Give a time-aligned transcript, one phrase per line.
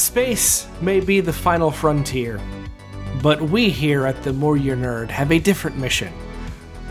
[0.00, 2.40] Space may be the final frontier,
[3.22, 6.10] but we here at the More You Nerd have a different mission.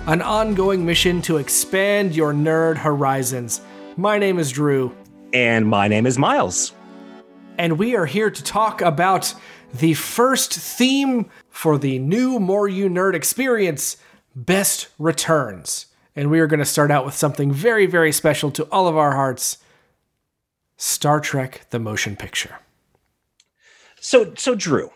[0.06, 3.62] An ongoing mission to expand your nerd horizons.
[3.98, 4.96] My name is Drew,
[5.34, 6.74] And my name is Miles.
[7.58, 9.34] and we are here to talk about
[9.74, 13.98] the first theme for the new More You Nerd experience
[14.36, 15.88] Best Returns.
[16.16, 18.96] And we are going to start out with something very, very special to all of
[18.96, 19.58] our hearts
[20.78, 22.60] Star Trek the Motion Picture.
[24.00, 24.92] So, so Drew,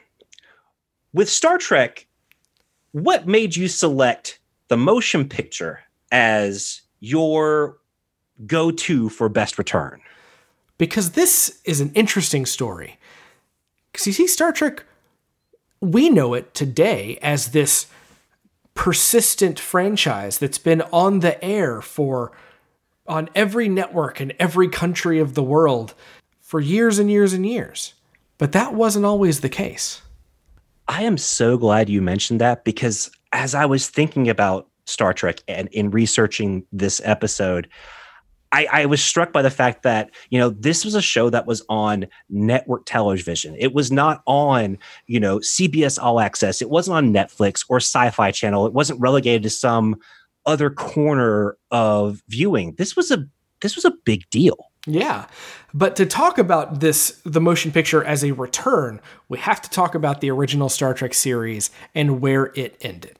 [1.13, 2.07] with Star Trek,
[2.91, 5.81] what made you select the motion picture
[6.11, 7.77] as your
[8.45, 10.01] go-to for best return?
[10.77, 12.97] because this is an interesting story.
[13.91, 14.83] Because you see, Star Trek,
[15.79, 17.87] we know it today as this
[18.73, 22.31] persistent franchise that's been on the air for
[23.05, 25.93] on every network in every country of the world
[26.41, 27.93] for years and years and years.
[28.37, 30.01] But that wasn't always the case.
[30.87, 35.39] I am so glad you mentioned that because as I was thinking about Star Trek
[35.47, 37.69] and in researching this episode,
[38.51, 41.47] I, I, was struck by the fact that you know this was a show that
[41.47, 43.55] was on network television.
[43.57, 46.61] It was not on you know CBS All Access.
[46.61, 48.67] It wasn't on Netflix or Sci-Fi Channel.
[48.67, 49.95] It wasn't relegated to some
[50.45, 52.75] other corner of viewing.
[52.77, 53.25] This was a
[53.61, 54.69] this was a big deal.
[54.85, 55.27] Yeah.
[55.73, 59.95] But to talk about this, the motion picture as a return, we have to talk
[59.95, 63.17] about the original Star Trek series and where it ended.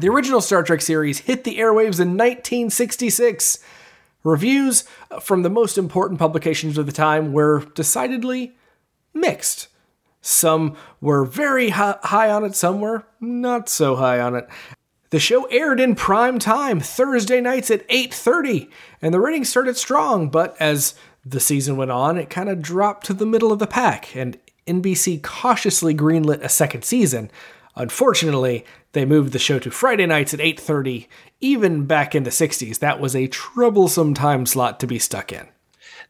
[0.00, 3.58] The original Star Trek series hit the airwaves in 1966.
[4.24, 4.84] Reviews
[5.20, 8.56] from the most important publications of the time were decidedly
[9.12, 9.68] mixed.
[10.22, 14.48] Some were very high on it, some were not so high on it.
[15.12, 18.70] The show aired in prime time Thursday nights at 8:30
[19.02, 23.04] and the ratings started strong, but as the season went on, it kind of dropped
[23.06, 27.30] to the middle of the pack and NBC cautiously greenlit a second season.
[27.76, 31.08] Unfortunately, they moved the show to Friday nights at 8:30.
[31.42, 35.46] Even back in the 60s, that was a troublesome time slot to be stuck in.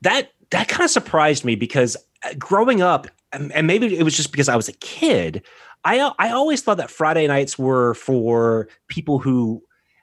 [0.01, 4.33] That that kind of surprised me because uh, growing up and maybe it was just
[4.33, 5.43] because I was a kid,
[5.85, 9.63] I I always thought that Friday nights were for people who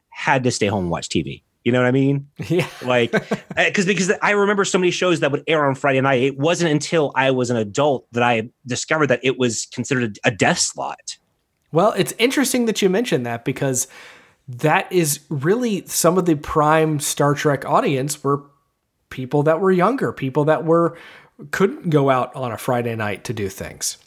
[0.10, 1.44] had to stay home and watch TV.
[1.64, 2.28] You know what I mean?
[2.48, 2.68] Yeah.
[2.84, 6.24] Like, uh, because because I remember so many shows that would air on Friday night.
[6.24, 10.32] It wasn't until I was an adult that I discovered that it was considered a
[10.32, 11.18] death slot.
[11.72, 13.88] Well, it's interesting that you mentioned that because
[14.48, 18.44] that is really some of the prime Star Trek audience were
[19.10, 20.98] people that were younger, people that were
[21.52, 23.98] couldn't go out on a Friday night to do things.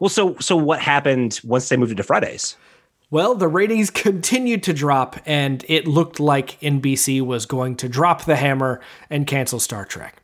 [0.00, 2.56] Well, so so what happened once they moved it to Fridays?
[3.10, 8.24] Well, the ratings continued to drop, and it looked like NBC was going to drop
[8.24, 10.22] the hammer and cancel Star Trek.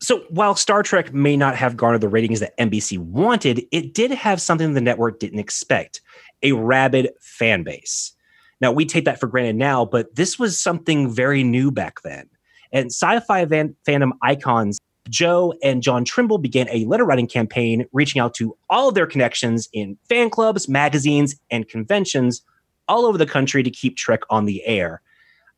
[0.00, 4.12] So while Star Trek may not have garnered the ratings that NBC wanted, it did
[4.12, 6.00] have something the network didn't expect
[6.42, 8.12] a rabid fan base.
[8.60, 12.28] Now, we take that for granted now, but this was something very new back then.
[12.72, 14.78] And sci fi van- fandom icons
[15.10, 19.06] Bjo and John Trimble began a letter writing campaign reaching out to all of their
[19.06, 22.42] connections in fan clubs, magazines, and conventions
[22.88, 25.02] all over the country to keep Trek on the air.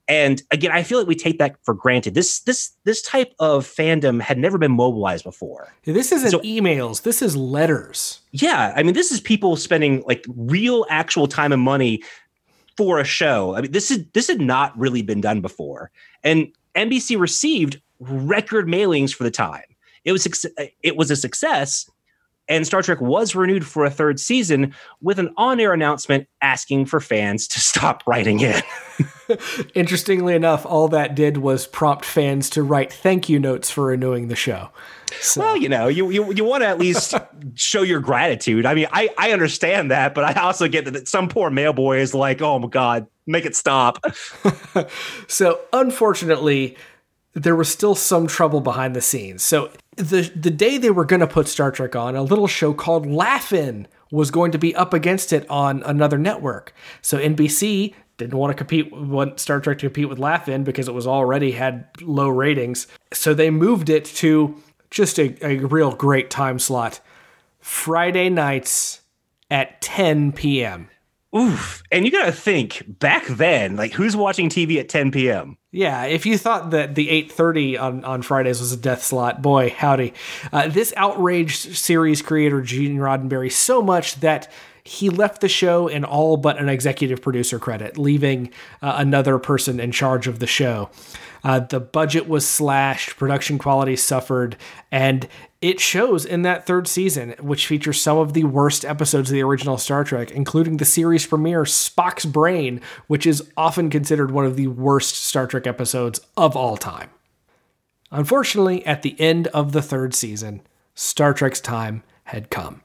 [0.08, 2.14] And again, I feel like we take that for granted.
[2.14, 5.72] This this this type of fandom had never been mobilized before.
[5.84, 7.02] This isn't so, emails.
[7.02, 8.20] This is letters.
[8.32, 12.02] Yeah, I mean, this is people spending like real, actual time and money
[12.76, 13.54] for a show.
[13.54, 15.92] I mean, this is this had not really been done before,
[16.24, 19.64] and NBC received record mailings for the time.
[20.04, 20.46] It was
[20.82, 21.88] it was a success,
[22.48, 27.00] and Star Trek was renewed for a third season with an on-air announcement asking for
[27.00, 28.62] fans to stop writing in.
[29.74, 34.28] Interestingly enough, all that did was prompt fans to write thank you notes for renewing
[34.28, 34.70] the show.
[35.20, 35.40] So.
[35.40, 37.14] Well, you know, you you, you want to at least
[37.54, 38.64] show your gratitude.
[38.64, 42.14] I mean, I, I understand that, but I also get that some poor mailboy is
[42.14, 44.04] like, oh my God, make it stop.
[45.28, 46.76] so unfortunately,
[47.34, 49.42] there was still some trouble behind the scenes.
[49.42, 52.72] So the the day they were going to put Star Trek on, a little show
[52.72, 56.74] called Laugh-In was going to be up against it on another network.
[57.00, 60.94] So NBC didn't want to compete want Star Trek to compete with Laugh-In because it
[60.94, 62.86] was already had low ratings.
[63.12, 64.60] So they moved it to
[64.90, 67.00] just a, a real great time slot.
[67.60, 69.02] Friday nights
[69.50, 70.88] at 10 p.m.
[71.36, 71.82] Oof.
[71.92, 75.56] And you got to think back then, like who's watching TV at 10 p.m.?
[75.70, 79.70] Yeah, if you thought that the 8:30 on, on Fridays was a death slot, boy,
[79.70, 80.12] howdy.
[80.52, 84.50] Uh, this outraged series creator Gene Roddenberry so much that
[84.82, 88.50] he left the show in all but an executive producer credit, leaving
[88.82, 90.90] uh, another person in charge of the show.
[91.44, 94.56] Uh, the budget was slashed, production quality suffered,
[94.90, 95.28] and
[95.60, 99.42] It shows in that third season, which features some of the worst episodes of the
[99.42, 104.56] original Star Trek, including the series premiere Spock's Brain, which is often considered one of
[104.56, 107.10] the worst Star Trek episodes of all time.
[108.10, 110.62] Unfortunately, at the end of the third season,
[110.94, 112.80] Star Trek's time had come.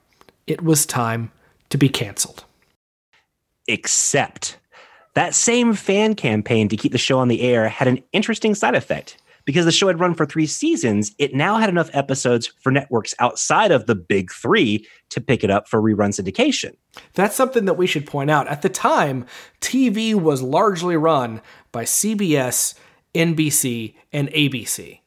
[0.46, 1.32] It was time
[1.70, 2.44] to be canceled.
[3.70, 4.58] Except
[5.14, 8.76] that same fan campaign to keep the show on the air had an interesting side
[8.76, 9.18] effect.
[9.46, 13.14] Because the show had run for three seasons, it now had enough episodes for networks
[13.20, 16.76] outside of the big three to pick it up for rerun syndication.
[17.14, 18.48] That's something that we should point out.
[18.48, 19.26] At the time,
[19.62, 22.74] TV was largely run by CBS,
[23.14, 25.00] NBC, and ABC.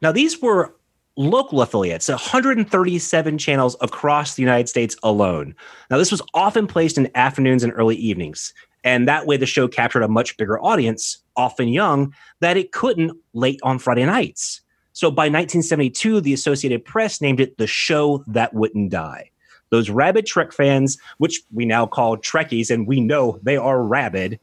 [0.00, 0.74] Now, these were
[1.16, 5.54] local affiliates, 137 channels across the United States alone.
[5.90, 8.54] Now, this was often placed in afternoons and early evenings.
[8.88, 13.12] And that way, the show captured a much bigger audience, often young, that it couldn't
[13.34, 14.62] late on Friday nights.
[14.94, 19.30] So by 1972, the Associated Press named it the show that wouldn't die.
[19.68, 24.40] Those rabid Trek fans, which we now call Trekkies, and we know they are rabid,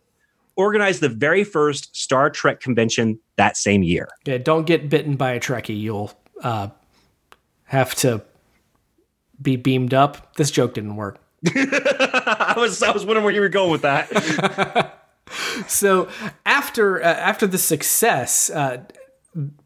[0.55, 4.09] organized the very first Star Trek convention that same year.
[4.25, 5.81] Yeah, don't get bitten by a Trekkie.
[5.81, 6.11] You'll
[6.43, 6.67] uh,
[7.63, 8.21] have to
[9.41, 10.35] be beamed up.
[10.35, 11.17] This joke didn't work.
[11.55, 15.01] I was I was wondering where you were going with that.
[15.67, 16.07] so
[16.45, 18.83] after uh, after the success, uh,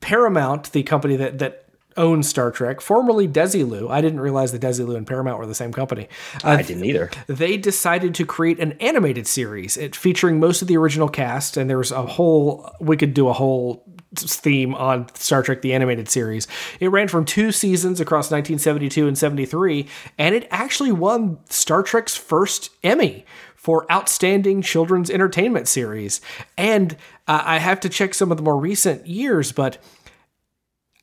[0.02, 1.66] Paramount, the company that that
[1.98, 3.90] owns Star Trek, formerly Desilu.
[3.92, 6.08] I didn't realize that Desilu and Paramount were the same company.
[6.44, 7.12] Uh, I didn't either.
[7.28, 11.70] They decided to create an animated series, it featuring most of the original cast, and
[11.70, 12.72] there was a whole.
[12.80, 13.84] We could do a whole
[14.16, 16.48] theme on Star Trek the Animated Series.
[16.80, 22.16] It ran from two seasons across 1972 and 73, and it actually won Star Trek's
[22.16, 23.26] first Emmy
[23.56, 26.22] for Outstanding Children's Entertainment Series.
[26.58, 26.94] And
[27.28, 29.78] uh, I have to check some of the more recent years, but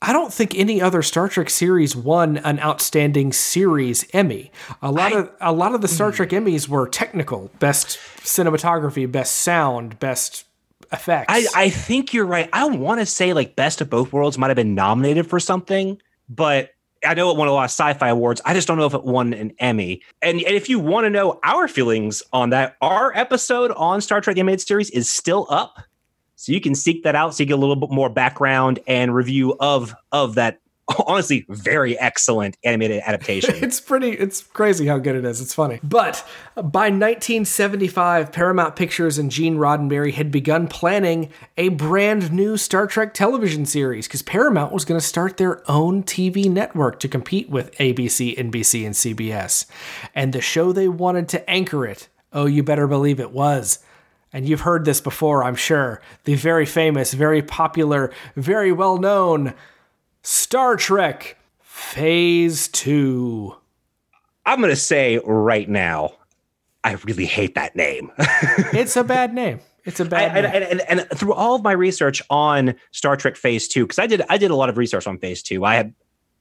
[0.02, 4.52] I don't think any other Star Trek series won an outstanding series Emmy.
[4.82, 9.10] A lot I, of a lot of the Star Trek Emmys were technical, best cinematography,
[9.10, 10.44] best sound, best
[10.92, 11.26] effects.
[11.28, 12.48] I, I think you're right.
[12.52, 16.00] I want to say like Best of Both Worlds might have been nominated for something,
[16.28, 16.70] but
[17.04, 18.40] I know it won a lot of sci-fi awards.
[18.44, 20.02] I just don't know if it won an Emmy.
[20.22, 24.20] And, and if you want to know our feelings on that, our episode on Star
[24.20, 25.78] Trek: The Animated Series is still up,
[26.36, 29.14] so you can seek that out, so you get a little bit more background and
[29.14, 30.60] review of of that
[31.06, 33.54] honestly very excellent animated adaptation.
[33.62, 35.40] it's pretty it's crazy how good it is.
[35.40, 35.80] It's funny.
[35.82, 42.86] But by 1975, Paramount Pictures and Gene Roddenberry had begun planning a brand new Star
[42.86, 47.50] Trek television series cuz Paramount was going to start their own TV network to compete
[47.50, 49.66] with ABC, NBC and CBS.
[50.14, 53.80] And the show they wanted to anchor it, oh you better believe it was
[54.32, 56.02] and you've heard this before, I'm sure.
[56.24, 59.54] The very famous, very popular, very well known
[60.26, 63.54] Star Trek Phase 2.
[64.44, 66.14] I'm going to say right now,
[66.82, 68.10] I really hate that name.
[68.18, 69.60] it's a bad name.
[69.84, 73.36] It's a bad I, and, and, and, through all of my research on Star Trek
[73.36, 75.64] Phase 2, because I did I did a lot of research on Phase 2.
[75.64, 75.94] I had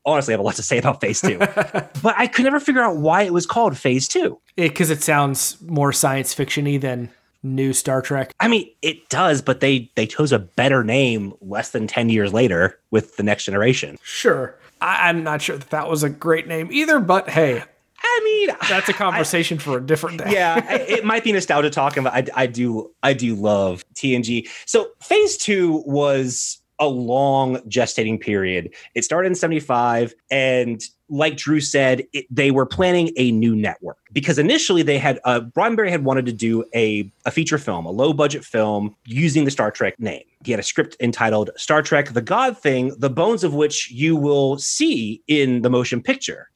[0.03, 1.37] honestly have a lot to say about Phase 2.
[1.37, 4.41] but I could never figure out why it was called Phase 2.
[4.55, 7.11] Because it, it sounds more science fictiony than
[7.45, 8.33] new Star Trek?
[8.39, 12.33] I mean, it does, but they they chose a better name less than 10 years
[12.33, 13.97] later with the next generation.
[14.03, 14.57] Sure.
[14.81, 17.63] I, am not sure that that was a great name either, but hey.
[18.03, 20.31] I mean, that's a conversation I, for a different day.
[20.33, 24.47] yeah, it might be nostalgia talking, but I, I do I do love TNG.
[24.65, 28.73] So phase two was a long gestating period.
[28.95, 33.97] It started in 75 and like Drew said, it, they were planning a new network
[34.11, 37.91] because initially they had uh, Roddenberry had wanted to do a, a feature film, a
[37.91, 40.23] low budget film using the Star Trek name.
[40.43, 44.15] He had a script entitled Star Trek The God Thing, the bones of which you
[44.15, 46.49] will see in the motion picture.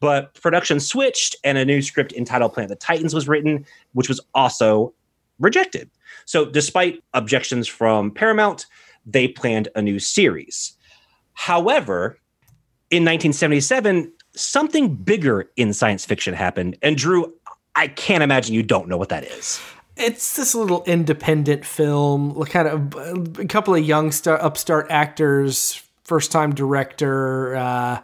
[0.00, 4.08] But production switched and a new script entitled Planet of the Titans was written, which
[4.08, 4.94] was also
[5.40, 5.90] rejected.
[6.24, 8.66] So, despite objections from Paramount,
[9.10, 10.76] they planned a new series.
[11.34, 12.18] However,
[12.90, 16.76] in 1977, something bigger in science fiction happened.
[16.82, 17.32] And Drew,
[17.74, 19.60] I can't imagine you don't know what that is.
[19.96, 26.30] It's this little independent film, kind of a couple of young star, upstart actors, first
[26.30, 27.56] time director.
[27.56, 28.00] Uh,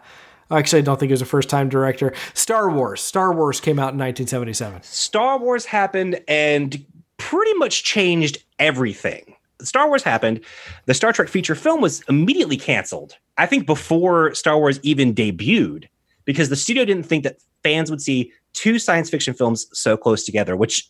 [0.51, 2.13] actually, I don't think it was a first time director.
[2.33, 3.01] Star Wars.
[3.01, 4.83] Star Wars came out in 1977.
[4.83, 6.85] Star Wars happened and
[7.17, 9.35] pretty much changed everything.
[9.67, 10.41] Star Wars happened,
[10.85, 13.17] the Star Trek feature film was immediately canceled.
[13.37, 15.85] I think before Star Wars even debuted,
[16.25, 20.23] because the studio didn't think that fans would see two science fiction films so close
[20.23, 20.89] together, which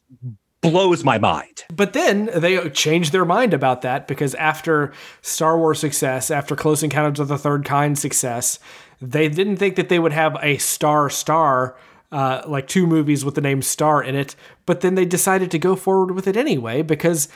[0.62, 1.64] blows my mind.
[1.74, 6.84] But then they changed their mind about that because after Star Wars success, after Close
[6.84, 8.60] Encounters of the Third Kind success,
[9.02, 11.76] They didn't think that they would have a star star,
[12.12, 15.60] uh, like two movies with the name Star in it, but then they decided to
[15.60, 17.28] go forward with it anyway because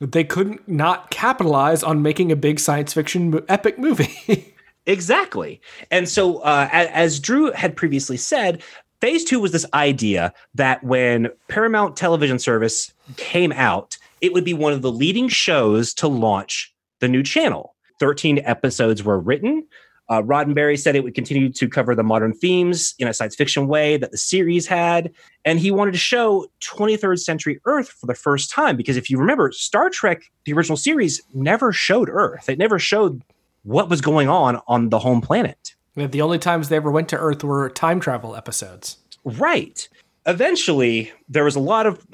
[0.00, 4.54] they couldn't not capitalize on making a big science fiction epic movie.
[4.86, 5.60] exactly.
[5.90, 8.62] And so, uh, as Drew had previously said,
[9.00, 14.54] phase two was this idea that when Paramount Television Service came out, it would be
[14.54, 17.74] one of the leading shows to launch the new channel.
[17.98, 19.66] 13 episodes were written.
[20.10, 23.68] Uh, Roddenberry said it would continue to cover the modern themes in a science fiction
[23.68, 25.12] way that the series had.
[25.44, 28.76] And he wanted to show 23rd century Earth for the first time.
[28.76, 32.48] Because if you remember, Star Trek, the original series, never showed Earth.
[32.48, 33.22] It never showed
[33.62, 35.74] what was going on on the home planet.
[35.94, 38.96] The only times they ever went to Earth were time travel episodes.
[39.24, 39.88] Right
[40.30, 42.06] eventually there was a lot of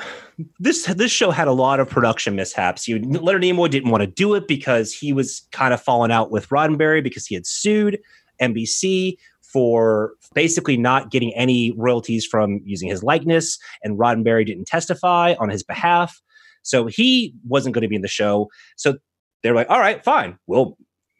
[0.58, 2.88] this this show had a lot of production mishaps.
[2.88, 6.30] You Leonard Nimoy didn't want to do it because he was kind of falling out
[6.30, 7.98] with Roddenberry because he had sued
[8.40, 15.34] NBC for basically not getting any royalties from using his likeness, and Roddenberry didn't testify
[15.38, 16.20] on his behalf.
[16.62, 18.50] So he wasn't going to be in the show.
[18.76, 18.98] So
[19.42, 20.38] they're like, all right, fine.
[20.46, 20.76] We'll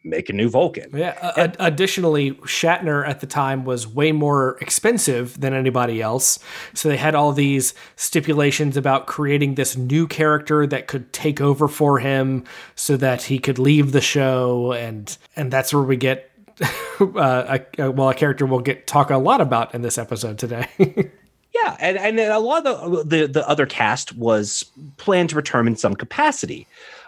[0.09, 0.89] make a new Vulcan.
[0.93, 1.33] Yeah.
[1.35, 6.39] And, additionally, Shatner at the time was way more expensive than anybody else.
[6.73, 11.67] So they had all these stipulations about creating this new character that could take over
[11.67, 12.43] for him
[12.75, 16.31] so that he could leave the show and and that's where we get
[16.99, 20.67] uh, a, well a character we'll get talk a lot about in this episode today.
[21.63, 24.65] Yeah, and, and a lot of the, the, the other cast was
[24.97, 26.67] planned to return in some capacity.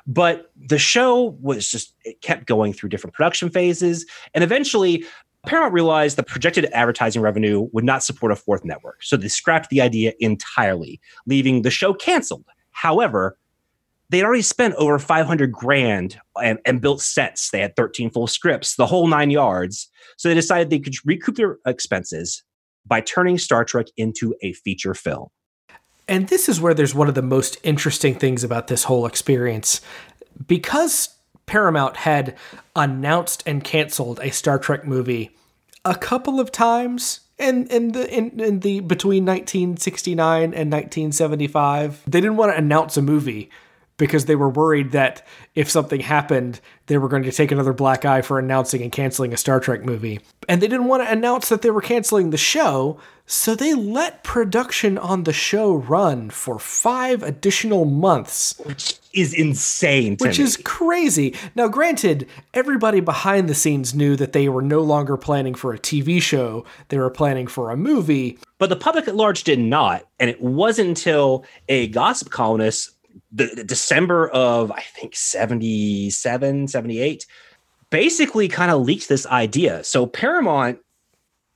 [0.09, 4.07] But the show was just, it kept going through different production phases.
[4.33, 5.05] And eventually,
[5.45, 9.03] Paramount realized the projected advertising revenue would not support a fourth network.
[9.03, 12.45] So they scrapped the idea entirely, leaving the show canceled.
[12.71, 13.37] However,
[14.09, 17.51] they'd already spent over 500 grand and, and, built sets.
[17.51, 19.89] They had 13 full scripts, the whole nine yards.
[20.17, 22.43] So they decided they could recoup their expenses
[22.83, 25.27] by turning Star Trek into a feature film.
[26.09, 29.79] And this is where there's one of the most interesting things about this whole experience.
[30.47, 31.09] Because
[31.45, 32.35] Paramount had
[32.75, 35.37] announced and canceled a Star Trek movie
[35.85, 42.03] a couple of times in in the in, in the between 1969 and 1975.
[42.07, 43.51] They didn't want to announce a movie
[43.99, 48.05] because they were worried that if something happened, they were going to take another black
[48.05, 50.21] eye for announcing and canceling a Star Trek movie.
[50.47, 54.23] And they didn't want to announce that they were canceling the show, so they let
[54.23, 58.57] production on the show run for five additional months.
[58.63, 60.15] Which is insane.
[60.17, 60.45] which me.
[60.45, 61.35] is crazy.
[61.53, 65.79] Now, granted, everybody behind the scenes knew that they were no longer planning for a
[65.79, 68.39] TV show, they were planning for a movie.
[68.57, 70.05] But the public at large did not.
[70.19, 72.91] And it wasn't until a gossip columnist
[73.31, 77.25] the, the December of I think 77, 78,
[77.89, 79.83] basically kind of leaked this idea.
[79.83, 80.79] So Paramount,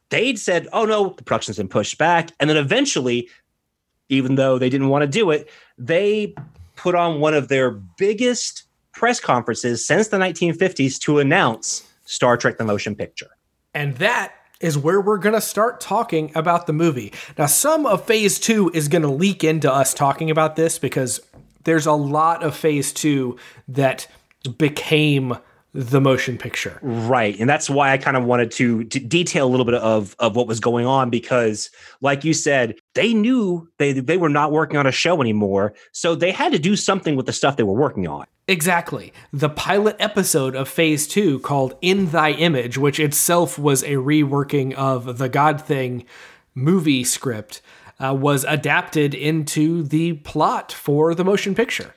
[0.10, 2.32] they'd said, oh no, the production's been pushed back.
[2.40, 3.30] And then eventually,
[4.10, 6.36] even though they didn't want to do it, they
[6.76, 12.58] put on one of their biggest press conferences since the 1950s to announce Star Trek
[12.58, 13.30] the Motion Picture.
[13.74, 17.12] And that is where we're going to start talking about the movie.
[17.38, 21.20] Now, some of phase two is going to leak into us talking about this because
[21.64, 24.08] there's a lot of phase two that
[24.58, 25.38] became
[25.74, 26.78] the motion picture.
[26.84, 27.40] Right.
[27.40, 30.36] And that's why I kind of wanted to, to, detail a little bit of, of
[30.36, 34.78] what was going on because, like you said, they knew they, they were not working
[34.78, 35.74] on a show anymore.
[35.92, 38.28] So they had to do something with the stuff they were working on.
[38.48, 39.14] Exactly.
[39.32, 44.74] The pilot episode of phase two called In Thy Image, which itself was a reworking
[44.74, 46.06] of the God Thing
[46.54, 47.62] movie script,
[48.00, 51.94] uh, was adapted into the plot for the motion picture.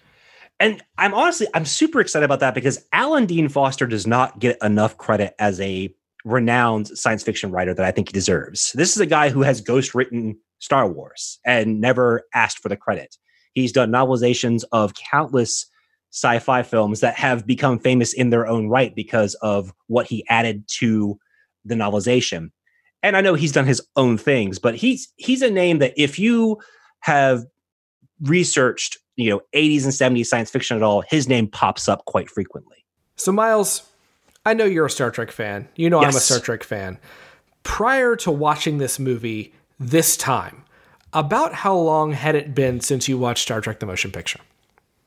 [0.59, 4.57] And I'm honestly, I'm super excited about that because Alan Dean Foster does not get
[4.62, 8.73] enough credit as a renowned science fiction writer that I think he deserves.
[8.73, 12.76] This is a guy who has ghost written Star Wars and never asked for the
[12.76, 13.17] credit.
[13.53, 15.67] He's done novelizations of countless
[16.11, 20.26] sci fi films that have become famous in their own right because of what he
[20.29, 21.19] added to
[21.65, 22.50] the novelization
[23.03, 26.19] and I know he's done his own things, but he's he's a name that if
[26.19, 26.59] you
[27.00, 27.45] have
[28.23, 32.31] researched, you know, 80s and 70s science fiction at all, his name pops up quite
[32.31, 32.85] frequently.
[33.17, 33.83] So Miles,
[34.45, 35.69] I know you're a Star Trek fan.
[35.76, 36.15] You know yes.
[36.15, 36.99] I'm a Star Trek fan.
[37.62, 40.65] Prior to watching this movie this time,
[41.12, 44.41] about how long had it been since you watched Star Trek the motion picture?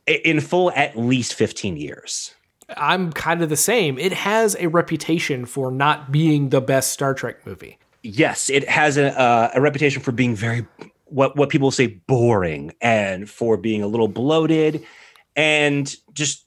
[0.08, 2.34] In full at least 15 years.
[2.78, 3.98] I'm kind of the same.
[3.98, 7.78] It has a reputation for not being the best Star Trek movie.
[8.04, 10.66] Yes, it has a, uh, a reputation for being very
[11.06, 14.86] what what people say boring and for being a little bloated
[15.36, 16.46] and just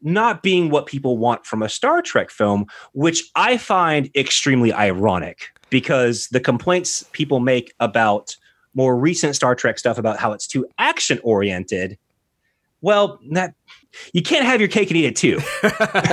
[0.00, 5.50] not being what people want from a Star Trek film, which I find extremely ironic
[5.70, 8.36] because the complaints people make about
[8.74, 11.98] more recent Star Trek stuff about how it's too action oriented.
[12.80, 13.54] Well, that
[14.12, 15.40] you can't have your cake and eat it too.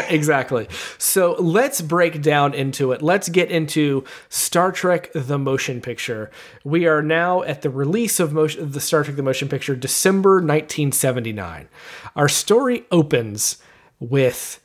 [0.14, 0.68] exactly.
[0.98, 3.02] So let's break down into it.
[3.02, 6.32] Let's get into Star Trek the Motion Picture.
[6.64, 10.36] We are now at the release of motion, the Star Trek the Motion Picture, December
[10.36, 11.68] 1979.
[12.16, 13.58] Our story opens
[14.00, 14.60] with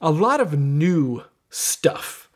[0.00, 2.28] a lot of new stuff.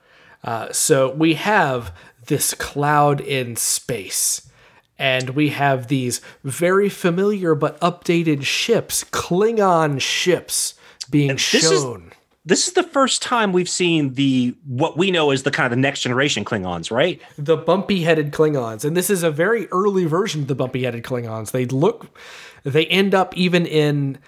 [0.42, 1.94] Uh, so we have
[2.26, 4.50] this cloud in space
[4.98, 10.74] and we have these very familiar but updated ships, Klingon ships,
[11.10, 12.06] being this shown.
[12.06, 12.12] Is,
[12.46, 15.70] this is the first time we've seen the what we know as the kind of
[15.70, 17.20] the next generation Klingons, right?
[17.38, 21.52] The bumpy-headed Klingons, and this is a very early version of the bumpy-headed Klingons.
[21.52, 22.18] They look,
[22.62, 24.18] they end up even in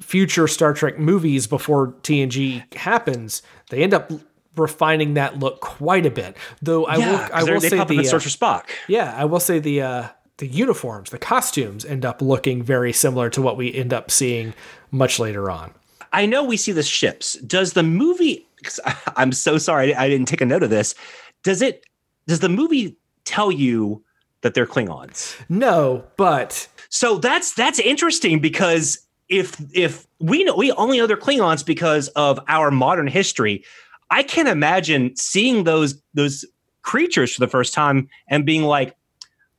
[0.00, 3.42] future Star Trek movies before TNG happens.
[3.70, 4.10] They end up
[4.56, 6.36] refining that look quite a bit.
[6.62, 8.28] Though I Yeah, will, I will they say pop up in the uh, Search for
[8.30, 8.64] Spock.
[8.88, 10.08] Yeah, I will say the uh,
[10.38, 14.54] the uniforms, the costumes end up looking very similar to what we end up seeing
[14.90, 15.72] much later on.
[16.12, 17.34] I know we see the ships.
[17.40, 18.46] Does the movie?
[19.16, 20.94] I'm so sorry I didn't take a note of this.
[21.42, 21.84] Does it?
[22.26, 24.02] Does the movie tell you
[24.42, 25.36] that they're Klingons?
[25.48, 28.98] No, but So that's that's interesting because
[29.28, 33.64] if if we know we only know they're Klingons because of our modern history,
[34.10, 36.44] I can't imagine seeing those those
[36.82, 38.96] creatures for the first time and being like,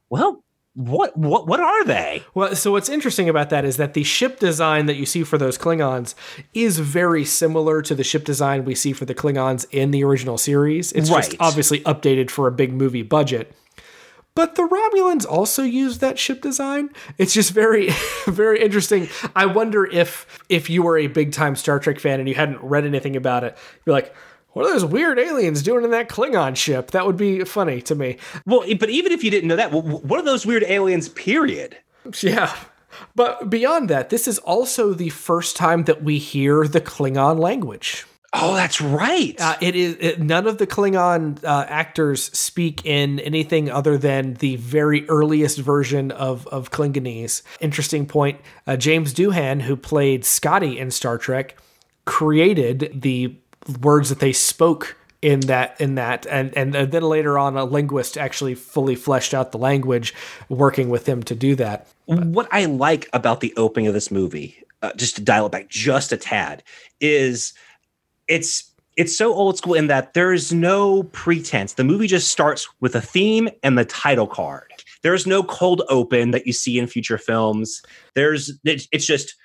[0.10, 2.24] well, what what what are they?
[2.36, 5.38] well, so what's interesting about that is that the ship design that you see for
[5.38, 6.14] those Klingons
[6.54, 10.38] is very similar to the ship design we see for the Klingons in the original
[10.38, 10.92] series.
[10.94, 13.54] It's just obviously updated for a big movie budget.
[14.38, 16.92] But the Romulans also use that ship design.
[17.18, 17.90] It's just very,
[18.28, 19.10] very interesting.
[19.36, 22.62] I wonder if if you were a big time Star Trek fan and you hadn't
[22.62, 24.14] read anything about it, you're like,
[24.54, 26.92] what are those weird aliens doing in that Klingon ship?
[26.92, 28.18] That would be funny to me.
[28.46, 31.10] Well, but even if you didn't know that, wh- what are those weird aliens?
[31.10, 31.78] Period.
[32.22, 32.56] Yeah.
[33.16, 38.06] But beyond that, this is also the first time that we hear the Klingon language.
[38.34, 39.40] Oh, that's right.
[39.40, 44.36] Uh, it is it, none of the Klingon uh, actors speak in anything other than
[44.36, 47.42] the very earliest version of of Klingonese.
[47.62, 48.40] Interesting point.
[48.66, 51.58] Uh, James Doohan, who played Scotty in Star Trek,
[52.06, 53.38] created the
[53.82, 58.20] words that they spoke in that in that and and then later on a linguist
[58.20, 60.14] actually fully fleshed out the language
[60.48, 64.64] working with him to do that what I like about the opening of this movie,
[64.82, 66.64] uh, just to dial it back just a tad,
[67.02, 67.54] is
[68.28, 71.74] it's it's so old school in that there is no pretense.
[71.74, 74.72] The movie just starts with a theme and the title card.
[75.04, 77.82] There's no cold open that you see in future films.
[78.16, 79.36] There's it's just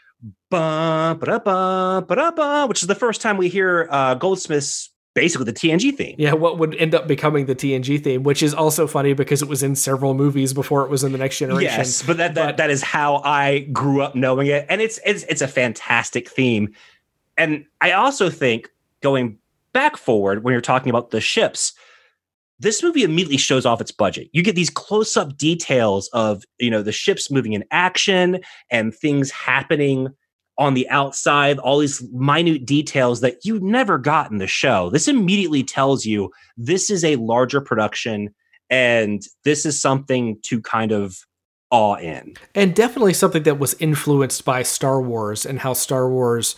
[2.68, 6.14] which is the first time we hear uh, Goldsmith's basically the TNG theme.
[6.18, 9.48] yeah what would end up becoming the tng theme which is also funny because it
[9.48, 12.46] was in several movies before it was in the next generation Yes, but that, that
[12.46, 16.28] But- that is how I grew up knowing it, and it's it's it's a fantastic
[16.28, 16.74] theme.
[17.36, 18.68] And I also think
[19.00, 19.38] going
[19.72, 21.72] back forward when you're talking about the ships,
[22.62, 24.28] this movie immediately shows off its budget.
[24.32, 28.94] You get these close up details of you know the ships moving in action and
[28.94, 30.08] things happening
[30.58, 34.90] on the outside, all these minute details that you never got in the show.
[34.90, 38.34] This immediately tells you this is a larger production
[38.70, 41.18] and this is something to kind of
[41.70, 42.34] awe in.
[42.54, 46.54] and definitely something that was influenced by star wars and how star wars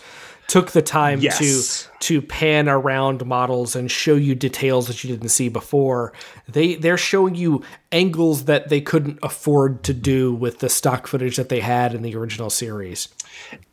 [0.47, 1.89] took the time Yes.
[1.99, 6.13] to to pan around models and show you details that you didn't see before
[6.49, 11.37] they they're showing you angles that they couldn't afford to do with the stock footage
[11.37, 13.09] that they had in the original series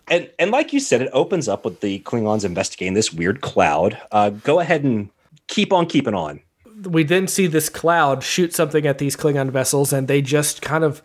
[0.10, 3.98] And and like you said, it opens up with the Klingons investigating this weird cloud.
[4.12, 5.10] Uh, go ahead and
[5.48, 6.42] keep on keeping on.
[6.84, 10.84] we then see this cloud shoot something at these Klingon vessels, and they just kind
[10.84, 11.02] of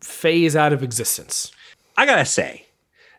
[0.00, 1.52] phase out of existence.
[1.96, 2.64] I gotta say,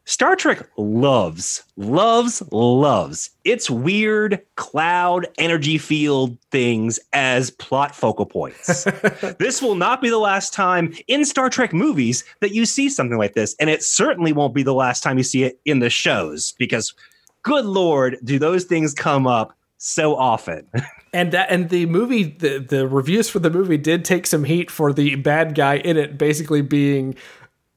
[0.09, 8.85] Star Trek loves, loves, loves its weird cloud energy field things as plot focal points.
[9.37, 13.19] this will not be the last time in Star Trek movies that you see something
[13.19, 15.91] like this, and it certainly won't be the last time you see it in the
[15.91, 16.95] shows because,
[17.43, 20.67] good lord, do those things come up so often.
[21.11, 24.69] And that, and the movie, the, the reviews for the movie did take some heat
[24.69, 27.15] for the bad guy in it basically being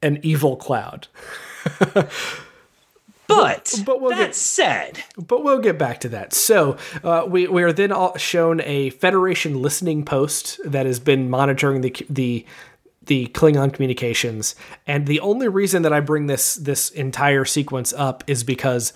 [0.03, 1.07] an evil cloud.
[3.27, 6.33] But, but we'll that get- said, But we'll get back to that.
[6.33, 11.29] So uh, we we are then all shown a Federation listening post that has been
[11.29, 12.45] monitoring the the
[13.05, 14.55] the Klingon communications.
[14.87, 18.93] And the only reason that I bring this this entire sequence up is because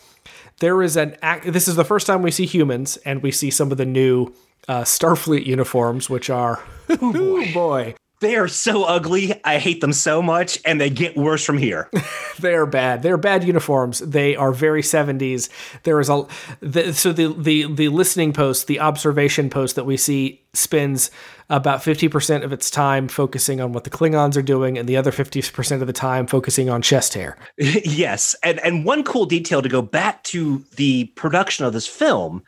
[0.60, 1.52] there is an act.
[1.52, 4.34] This is the first time we see humans, and we see some of the new
[4.68, 7.96] uh, Starfleet uniforms, which are oh boy.
[8.20, 9.40] They are so ugly.
[9.44, 11.88] I hate them so much, and they get worse from here.
[12.40, 13.04] they are bad.
[13.04, 14.00] They're bad uniforms.
[14.00, 15.50] They are very seventies.
[15.84, 16.26] There is a
[16.60, 21.12] the, so the the the listening post, the observation post that we see spends
[21.52, 24.98] about fifty percent of its time focusing on what the Klingons are doing, and the
[24.98, 27.38] other fifty percent of the time focusing on chest hair.
[27.58, 32.42] yes, and and one cool detail to go back to the production of this film,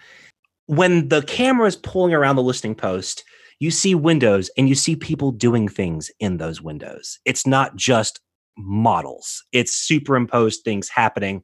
[0.65, 3.23] when the camera is pulling around the listening post
[3.59, 7.19] you see windows and you see people doing things in those windows.
[7.25, 8.19] It's not just
[8.57, 11.43] models, it's superimposed things happening.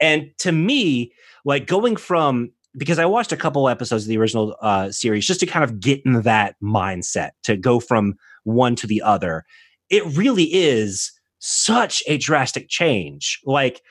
[0.00, 1.12] And to me,
[1.44, 5.40] like going from because I watched a couple episodes of the original uh, series just
[5.40, 9.44] to kind of get in that mindset to go from one to the other.
[9.90, 13.40] It really is such a drastic change.
[13.44, 13.82] Like,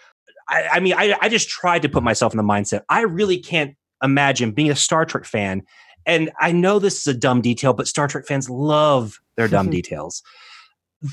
[0.50, 2.82] I, I mean, I, I just tried to put myself in the mindset.
[2.90, 5.62] I really can't imagine being a Star Trek fan
[6.06, 9.70] and I know this is a dumb detail, but Star Trek fans love their dumb
[9.72, 10.24] details.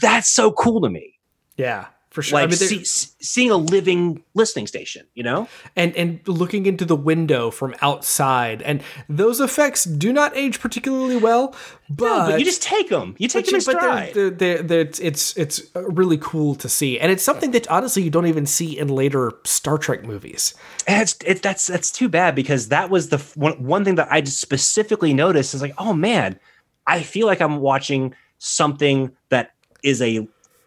[0.03, 1.15] That's so cool to me.
[1.57, 2.39] Yeah, for sure.
[2.39, 2.85] Like I mean, see,
[3.21, 8.63] seeing a living listening station, you know, and and looking into the window from outside,
[8.63, 11.55] and those effects do not age particularly well.
[11.91, 13.15] But, no, but you just take them.
[13.19, 14.15] You take them in stride.
[14.15, 18.11] They're, they're, they're, it's it's really cool to see, and it's something that honestly you
[18.11, 20.55] don't even see in later Star Trek movies.
[20.87, 24.09] And it's it, that's that's too bad because that was the one one thing that
[24.11, 26.39] I just specifically noticed is like, oh man,
[26.87, 30.27] I feel like I'm watching something that is a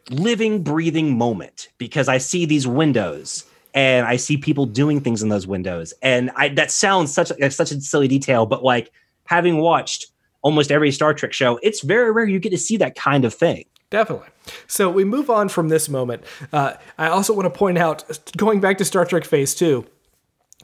[0.10, 5.30] living, breathing moment because I see these windows and I see people doing things in
[5.30, 5.94] those windows.
[6.02, 8.92] And I that sounds such such a silly detail, but like
[9.26, 10.08] having watched
[10.42, 13.34] almost every Star Trek show, it's very rare you get to see that kind of
[13.34, 13.66] thing.
[13.90, 14.28] Definitely.
[14.68, 16.24] So we move on from this moment.
[16.52, 19.86] Uh, I also want to point out, going back to Star Trek Phase Two,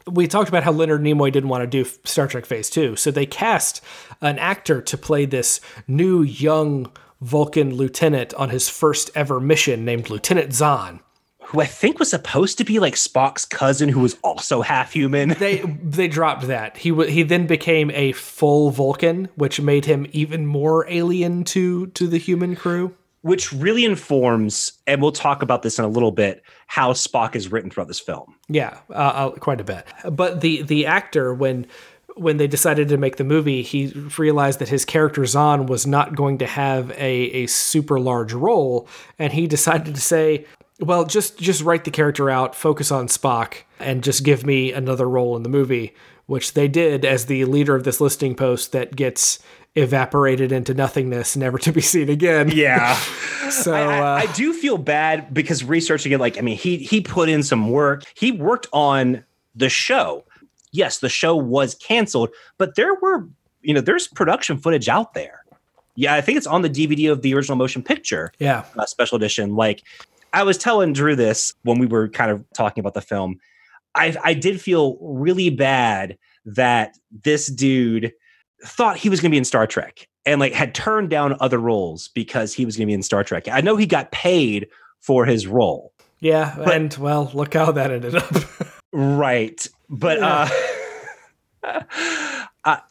[0.10, 3.12] we talked about how Leonard Nimoy didn't want to do Star Trek Phase Two, so
[3.12, 3.84] they cast
[4.22, 10.10] an actor to play this new young Vulcan lieutenant on his first ever mission named
[10.10, 11.00] Lieutenant Xon.
[11.46, 15.30] Who I think was supposed to be like Spock's cousin, who was also half human.
[15.30, 16.76] they they dropped that.
[16.76, 21.88] He w- he then became a full Vulcan, which made him even more alien to
[21.88, 22.94] to the human crew.
[23.22, 27.52] Which really informs, and we'll talk about this in a little bit, how Spock is
[27.52, 28.36] written throughout this film.
[28.50, 29.86] Yeah, uh, uh quite a bit.
[30.12, 31.66] But the the actor when
[32.18, 36.16] when they decided to make the movie, he realized that his character Xon was not
[36.16, 38.88] going to have a, a super large role,
[39.20, 40.46] and he decided to say,
[40.80, 45.08] "Well, just just write the character out, focus on Spock, and just give me another
[45.08, 45.94] role in the movie."
[46.26, 49.40] Which they did as the leader of this listing post that gets
[49.76, 52.52] evaporated into nothingness, never to be seen again.
[52.54, 52.96] Yeah.
[53.50, 56.78] so I, I, uh, I, do feel bad because researching it, like I mean, he
[56.78, 58.04] he put in some work.
[58.14, 59.24] He worked on
[59.56, 60.26] the show
[60.78, 63.28] yes, the show was canceled, but there were,
[63.62, 65.44] you know, there's production footage out there.
[65.96, 68.32] Yeah, I think it's on the DVD of the original motion picture.
[68.40, 68.66] Yeah.
[68.78, 69.56] Uh, special edition.
[69.56, 69.84] Like
[70.32, 73.40] I was telling Drew this when we were kind of talking about the film.
[73.96, 78.14] I, I did feel really bad that this dude
[78.64, 81.58] thought he was going to be in Star Trek and like had turned down other
[81.58, 83.48] roles because he was going to be in Star Trek.
[83.48, 84.68] I know he got paid
[85.02, 85.94] for his role.
[86.20, 88.32] Yeah, but, and well, look how that ended up.
[88.92, 89.68] right.
[89.90, 90.50] But yeah.
[91.64, 91.82] uh,
[92.66, 92.82] I,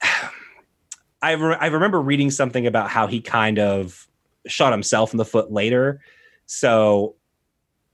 [1.23, 4.07] I, re- I remember reading something about how he kind of
[4.47, 6.01] shot himself in the foot later.
[6.47, 7.17] So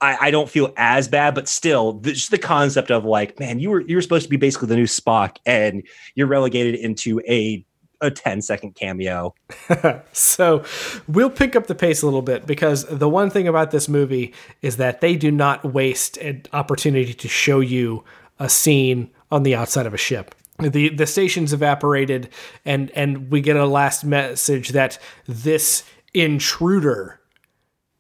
[0.01, 3.61] I, I don't feel as bad, but still, the, just the concept of like, man,
[3.61, 5.83] you were you were supposed to be basically the new Spock, and
[6.15, 7.65] you're relegated into a
[8.03, 9.33] a 10 second cameo.
[10.13, 10.65] so
[11.07, 14.35] we'll pick up the pace a little bit because the one thing about this movie
[14.61, 18.03] is that they do not waste an opportunity to show you
[18.43, 20.35] a scene on the outside of a ship.
[20.59, 22.29] The the station's evaporated
[22.65, 27.21] and and we get a last message that this intruder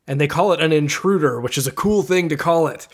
[0.06, 2.88] and they call it an intruder, which is a cool thing to call it,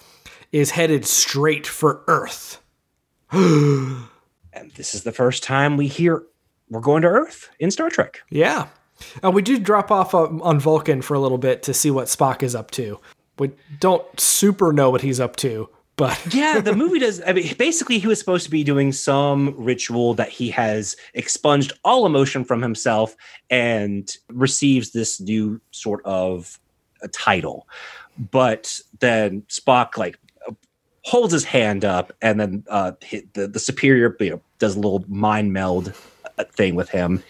[0.53, 2.61] is headed straight for Earth.
[3.33, 4.09] and
[4.77, 6.25] this is the first time we hear
[6.69, 8.21] we're going to Earth in Star Trek.
[8.31, 8.69] Yeah.
[9.25, 12.43] Uh, we do drop off on Vulcan for a little bit to see what Spock
[12.43, 13.01] is up to.
[13.39, 17.21] We don't super know what he's up to, but yeah, the movie does.
[17.27, 21.73] I mean, basically, he was supposed to be doing some ritual that he has expunged
[21.85, 23.15] all emotion from himself
[23.51, 26.59] and receives this new sort of
[27.03, 27.69] a title.
[28.31, 30.19] But then Spock like
[31.05, 32.93] holds his hand up, and then uh,
[33.35, 35.93] the the superior you know, does a little mind meld
[36.55, 37.23] thing with him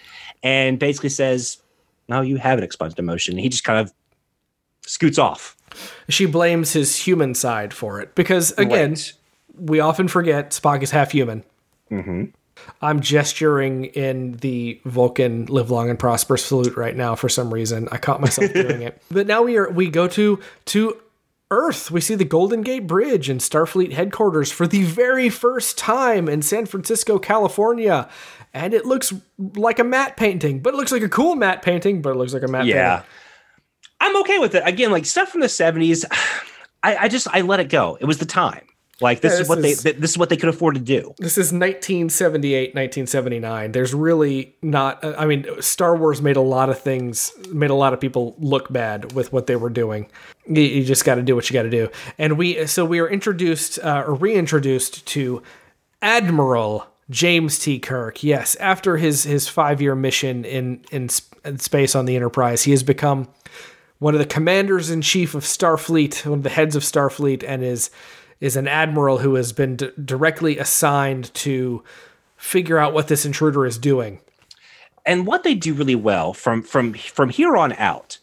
[0.42, 1.58] and basically says,
[2.08, 3.38] No, you have an expunged emotion.
[3.38, 3.92] He just kind of
[4.82, 5.56] scoots off.
[6.08, 9.12] She blames his human side for it because, again, Right.
[9.58, 11.44] we often forget Spock is half human.
[11.90, 12.24] Mm-hmm.
[12.82, 17.88] I'm gesturing in the Vulcan "Live Long and Prosper" salute right now for some reason.
[17.92, 19.00] I caught myself doing it.
[19.10, 20.96] But now we are we go to to
[21.50, 21.90] Earth.
[21.90, 26.42] We see the Golden Gate Bridge and Starfleet headquarters for the very first time in
[26.42, 28.08] San Francisco, California.
[28.52, 32.02] And it looks like a matte painting, but it looks like a cool matte painting,
[32.02, 32.96] but it looks like a matte Yeah.
[32.96, 33.10] painting.
[34.08, 34.62] I'm okay with it.
[34.66, 36.04] Again, like stuff from the 70s,
[36.82, 37.96] I, I just I let it go.
[38.00, 38.62] It was the time.
[39.00, 40.80] Like this Yeah, is this what is- they this is what they could afford to
[40.80, 41.14] do.
[41.18, 43.70] This is 1978, 1979.
[43.70, 45.04] There's really not.
[45.04, 48.72] I mean, Star Wars made a lot of things, made a lot of people look
[48.72, 50.08] bad with what they were doing.
[50.48, 51.88] You, you just got to do what you got to do.
[52.18, 55.42] And we, so we are introduced uh, or reintroduced to
[56.02, 57.78] Admiral James T.
[57.78, 58.22] Kirk.
[58.22, 61.08] Yes, after his his five year mission in, in
[61.44, 63.28] in space on the Enterprise, he has become
[63.98, 67.64] one of the commanders in chief of Starfleet, one of the heads of Starfleet, and
[67.64, 67.90] is
[68.40, 71.82] is an admiral who has been d- directly assigned to
[72.36, 74.20] figure out what this intruder is doing.
[75.06, 78.18] and what they do really well from from from here on out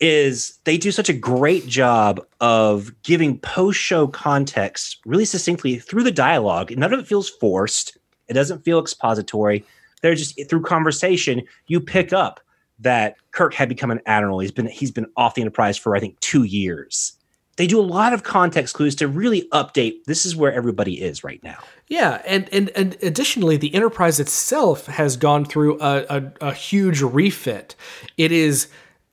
[0.00, 6.10] is they do such a great job of giving post-show context really succinctly through the
[6.10, 6.72] dialogue.
[6.76, 7.98] None of it feels forced.
[8.28, 9.64] It doesn't feel expository.
[10.00, 12.40] They're just through conversation you pick up
[12.80, 16.00] that kirk had become an admiral he's been he's been off the enterprise for i
[16.00, 17.14] think two years
[17.56, 21.22] they do a lot of context clues to really update this is where everybody is
[21.22, 21.58] right now
[21.90, 27.02] Yeah, and and and additionally, the Enterprise itself has gone through a, a, a huge
[27.02, 27.74] refit.
[28.16, 28.68] It is.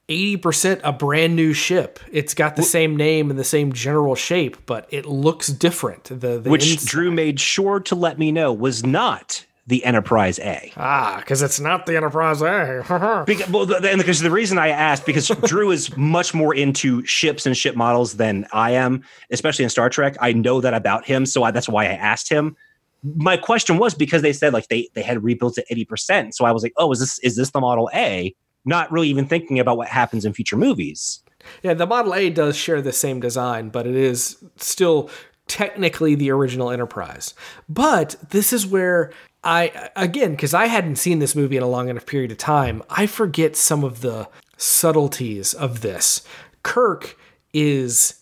[0.10, 1.99] 80% a brand new ship.
[2.10, 6.06] It's got the same name and the same general shape, but it looks different.
[6.06, 10.71] The, the which drew made sure to let me know was not the enterprise a
[10.77, 13.23] Ah, because it's not the Enterprise A.
[13.27, 17.06] Because, well, the, and because the reason I asked because Drew is much more into
[17.06, 20.15] ships and ship models than I am, especially in Star Trek.
[20.21, 22.56] I know that about him, so I, that's why I asked him.
[23.03, 26.45] My question was because they said like they they had rebuilt it eighty percent, so
[26.45, 28.34] I was like, oh, is this is this the Model A?
[28.65, 31.21] Not really even thinking about what happens in future movies.
[31.62, 35.10] Yeah, the Model A does share the same design, but it is still
[35.47, 37.34] technically the original Enterprise.
[37.69, 39.12] But this is where
[39.43, 42.84] I, again, because I hadn't seen this movie in a long enough period of time,
[42.89, 46.23] I forget some of the subtleties of this.
[46.63, 47.17] Kirk
[47.54, 48.15] is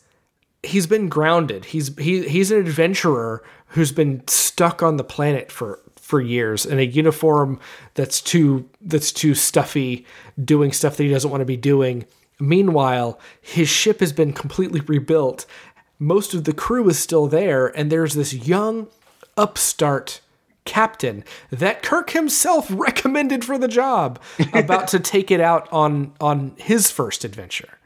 [0.61, 1.65] he's been grounded.
[1.65, 6.77] He's he he's an adventurer who's been stuck on the planet for for years in
[6.77, 7.59] a uniform
[7.95, 10.05] that's too that's too stuffy,
[10.43, 12.05] doing stuff that he doesn't want to be doing.
[12.39, 15.45] Meanwhile, his ship has been completely rebuilt.
[15.97, 18.87] Most of the crew is still there, and there's this young
[19.37, 20.19] upstart
[20.65, 24.21] captain that Kirk himself recommended for the job,
[24.53, 27.77] about to take it out on on his first adventure.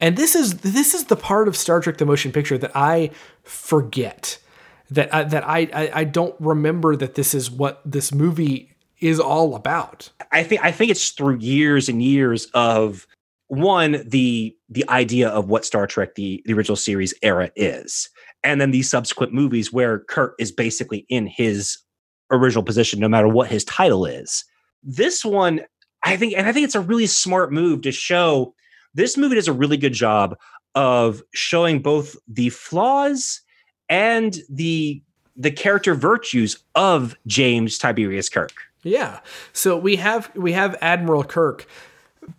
[0.00, 3.10] And this is this is the part of Star Trek: The Motion Picture that I
[3.42, 4.38] forget
[4.90, 9.20] that I, that I, I I don't remember that this is what this movie is
[9.20, 10.10] all about.
[10.32, 13.06] I think I think it's through years and years of
[13.48, 18.08] one the the idea of what Star Trek the the original series era is,
[18.42, 21.78] and then these subsequent movies where Kirk is basically in his
[22.36, 24.44] original position, no matter what his title is.
[24.82, 25.60] This one,
[26.02, 28.54] I think, and I think it's a really smart move to show.
[28.94, 30.36] This movie does a really good job
[30.74, 33.40] of showing both the flaws
[33.88, 35.02] and the
[35.36, 38.52] the character virtues of James Tiberius Kirk.
[38.82, 39.20] Yeah.
[39.52, 41.66] So we have we have Admiral Kirk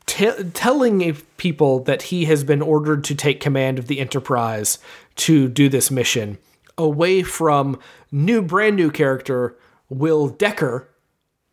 [0.05, 4.79] t- telling people that he has been ordered to take command of the Enterprise
[5.15, 6.37] to do this mission
[6.77, 7.79] away from
[8.11, 9.55] new brand new character
[9.89, 10.89] Will Decker,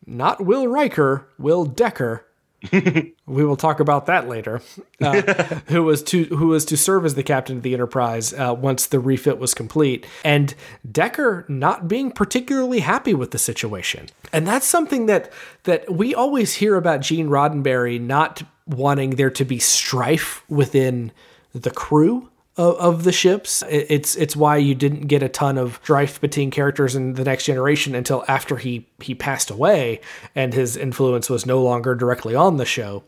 [0.05, 2.25] not Will Riker, Will Decker.
[2.71, 4.61] we will talk about that later.
[5.01, 5.21] Uh,
[5.67, 8.87] who was to who was to serve as the captain of the Enterprise uh, once
[8.87, 10.55] the refit was complete, and
[10.89, 15.31] Decker not being particularly happy with the situation, and that's something that
[15.63, 21.11] that we always hear about Gene Roddenberry not wanting there to be strife within
[21.53, 23.63] the crew of, of the ships.
[23.69, 27.23] It- It's it's why you didn't get a ton of strife between characters in the
[27.23, 29.99] next generation until after he he passed away
[30.35, 33.03] and his influence was no longer directly on the show.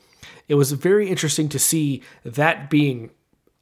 [0.47, 3.09] It was very interesting to see that being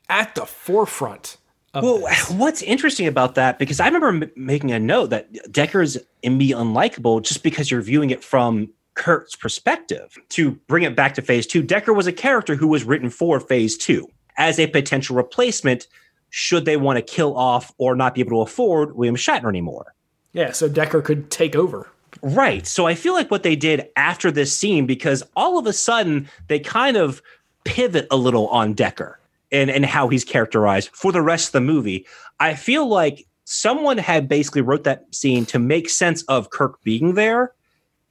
[0.09, 1.37] at the forefront
[1.73, 2.29] Well, this.
[2.41, 6.51] what's interesting about that, because I remember m- making a note that Decker's in me
[6.51, 10.17] unlikable just because you're viewing it from Kirk's perspective.
[10.29, 13.39] To bring it back to phase two, Decker was a character who was written for
[13.39, 15.87] phase two as a potential replacement
[16.29, 19.93] should they want to kill off or not be able to afford William Shatner anymore.
[20.33, 21.87] Yeah, so Decker could take over.
[22.21, 22.65] Right.
[22.65, 26.27] So I feel like what they did after this scene, because all of a sudden
[26.47, 27.21] they kind of
[27.65, 29.19] pivot a little on Decker
[29.51, 32.05] and and how he's characterized for the rest of the movie.
[32.39, 37.13] I feel like someone had basically wrote that scene to make sense of Kirk being
[37.13, 37.53] there,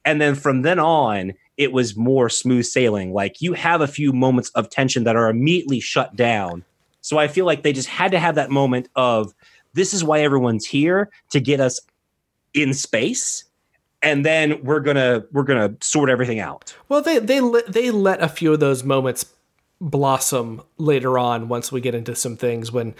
[0.05, 3.13] and then from then on, it was more smooth sailing.
[3.13, 6.63] Like you have a few moments of tension that are immediately shut down.
[7.01, 9.33] So I feel like they just had to have that moment of
[9.73, 11.79] this is why everyone's here to get us
[12.53, 13.45] in space
[14.03, 16.75] and then we're gonna we're gonna sort everything out.
[16.89, 19.25] Well, they they they let a few of those moments
[19.79, 22.93] blossom later on once we get into some things when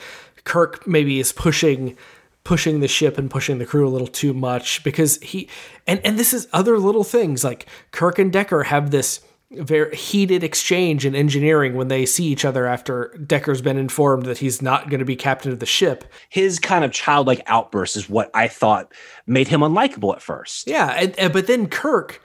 [0.46, 1.98] Kirk maybe is pushing
[2.43, 5.49] pushing the ship and pushing the crew a little too much because he
[5.88, 10.43] and and this is other little things like Kirk and Decker have this very heated
[10.43, 14.89] exchange in engineering when they see each other after Decker's been informed that he's not
[14.89, 16.06] going to be captain of the ship.
[16.29, 18.91] His kind of childlike outburst is what I thought
[19.27, 20.67] made him unlikable at first.
[20.67, 22.21] Yeah, and, and, but then Kirk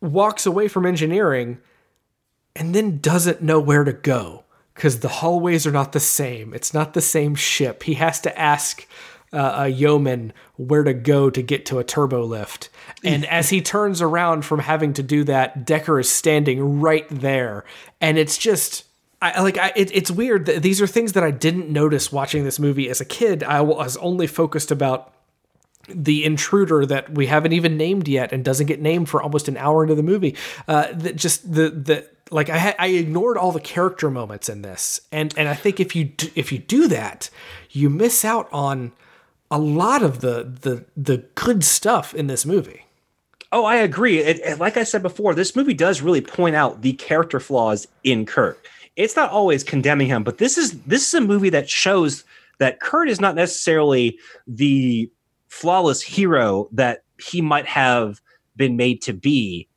[0.00, 1.58] walks away from engineering
[2.56, 6.52] and then doesn't know where to go because the hallways are not the same.
[6.54, 7.84] It's not the same ship.
[7.84, 8.86] He has to ask
[9.32, 12.68] uh, a yeoman where to go to get to a turbo lift.
[13.02, 17.64] And as he turns around from having to do that, Decker is standing right there.
[18.00, 18.84] And it's just.
[19.20, 20.46] I, like I, it, it's weird.
[20.46, 23.44] These are things that I didn't notice watching this movie as a kid.
[23.44, 25.14] I was only focused about
[25.88, 29.56] the intruder that we haven't even named yet and doesn't get named for almost an
[29.56, 30.36] hour into the movie.
[30.66, 35.00] Uh, that just the the like I I ignored all the character moments in this,
[35.10, 37.30] and and I think if you do, if you do that,
[37.70, 38.92] you miss out on
[39.52, 42.86] a lot of the the the good stuff in this movie.
[43.52, 44.18] Oh, I agree.
[44.18, 47.86] It, it, like I said before, this movie does really point out the character flaws
[48.02, 48.66] in Kirk.
[48.96, 52.24] It's not always condemning him, but this is this is a movie that shows
[52.58, 55.10] that Kirk is not necessarily the
[55.48, 58.22] flawless hero that he might have
[58.56, 59.68] been made to be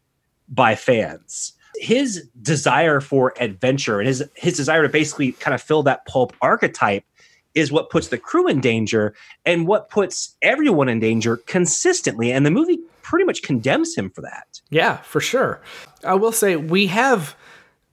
[0.48, 1.52] by fans.
[1.76, 6.34] His desire for adventure and his his desire to basically kind of fill that pulp
[6.42, 7.04] archetype
[7.56, 9.16] is what puts the crew in danger
[9.46, 12.32] and what puts everyone in danger consistently.
[12.32, 14.60] And the movie pretty much condemns him for that.
[14.70, 15.62] Yeah, for sure.
[16.04, 17.36] I will say we have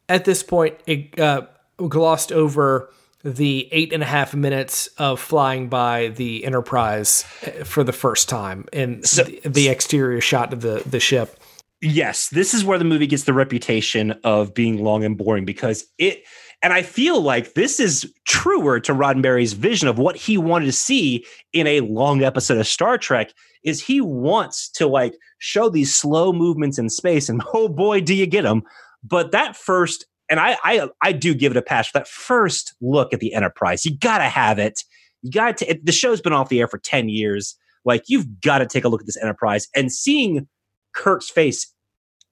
[0.08, 0.76] at this point
[1.18, 1.42] uh,
[1.76, 2.90] glossed over
[3.24, 8.28] the eight and a half minutes of flying by the Enterprise uh, for the first
[8.28, 11.38] time in so, the, the exterior shot of the, the ship.
[11.84, 15.84] Yes, this is where the movie gets the reputation of being long and boring because
[15.98, 16.22] it
[16.62, 20.72] and I feel like this is truer to Roddenberry's vision of what he wanted to
[20.72, 23.32] see in a long episode of Star Trek
[23.64, 28.14] is he wants to like show these slow movements in space and oh boy do
[28.14, 28.62] you get them
[29.02, 32.74] but that first and I I I do give it a pass for that first
[32.80, 33.84] look at the Enterprise.
[33.84, 34.84] You got to have it.
[35.22, 37.56] You got to the show's been off the air for 10 years.
[37.84, 40.46] Like you've got to take a look at this Enterprise and seeing
[40.94, 41.72] Kirk's face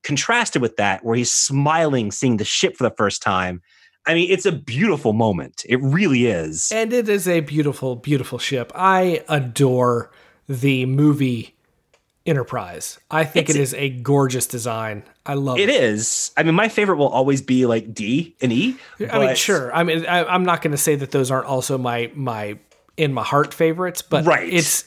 [0.02, 3.60] contrasted with that where he's smiling seeing the ship for the first time
[4.06, 5.64] I mean, it's a beautiful moment.
[5.68, 6.72] It really is.
[6.72, 8.72] And it is a beautiful, beautiful ship.
[8.74, 10.10] I adore
[10.48, 11.54] the movie
[12.26, 12.98] Enterprise.
[13.10, 15.04] I think it's, it is a gorgeous design.
[15.24, 15.68] I love it.
[15.68, 16.32] It is.
[16.36, 18.76] I mean, my favorite will always be like D and E.
[19.10, 19.74] I mean, sure.
[19.74, 22.58] I mean, I, am not going to say that those aren't also my my
[22.98, 24.52] in my heart favorites, but right.
[24.52, 24.84] It's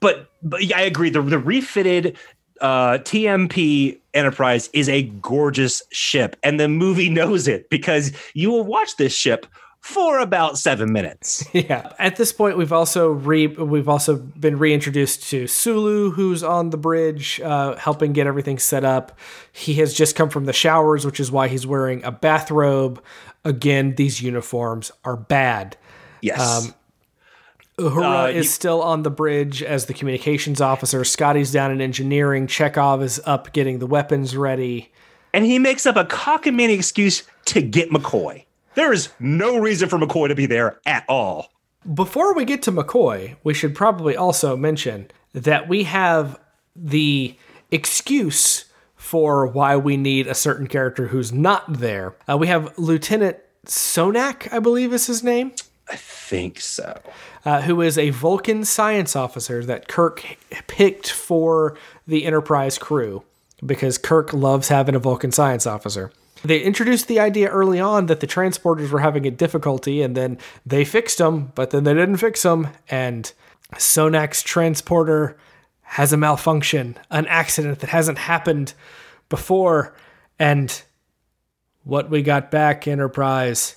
[0.00, 1.10] but but yeah, I agree.
[1.10, 2.16] The the refitted
[2.60, 8.64] uh, TMP Enterprise is a gorgeous ship, and the movie knows it because you will
[8.64, 9.46] watch this ship
[9.80, 11.44] for about seven minutes.
[11.54, 11.92] Yeah.
[11.98, 16.76] At this point, we've also re we've also been reintroduced to Sulu, who's on the
[16.76, 19.18] bridge, uh, helping get everything set up.
[19.52, 23.02] He has just come from the showers, which is why he's wearing a bathrobe.
[23.44, 25.76] Again, these uniforms are bad.
[26.20, 26.40] Yes.
[26.40, 26.74] Um,
[27.80, 31.04] Uhura uh, is you, still on the bridge as the communications officer.
[31.04, 32.46] Scotty's down in engineering.
[32.46, 34.92] Chekov is up getting the weapons ready.
[35.32, 38.44] And he makes up a cockamamie excuse to get McCoy.
[38.74, 41.52] There is no reason for McCoy to be there at all.
[41.94, 46.38] Before we get to McCoy, we should probably also mention that we have
[46.76, 47.36] the
[47.70, 48.66] excuse
[48.96, 52.14] for why we need a certain character who's not there.
[52.28, 55.52] Uh, we have Lieutenant Sonak, I believe is his name.
[55.90, 57.00] I think so.
[57.44, 60.24] Uh, who is a Vulcan science officer that Kirk
[60.68, 61.76] picked for
[62.06, 63.24] the Enterprise crew
[63.64, 66.12] because Kirk loves having a Vulcan science officer.
[66.44, 70.38] They introduced the idea early on that the transporters were having a difficulty, and then
[70.64, 73.30] they fixed them, but then they didn't fix them, and
[73.74, 75.36] Sonak's transporter
[75.82, 78.72] has a malfunction, an accident that hasn't happened
[79.28, 79.94] before,
[80.38, 80.82] and
[81.84, 83.76] what we got back, Enterprise,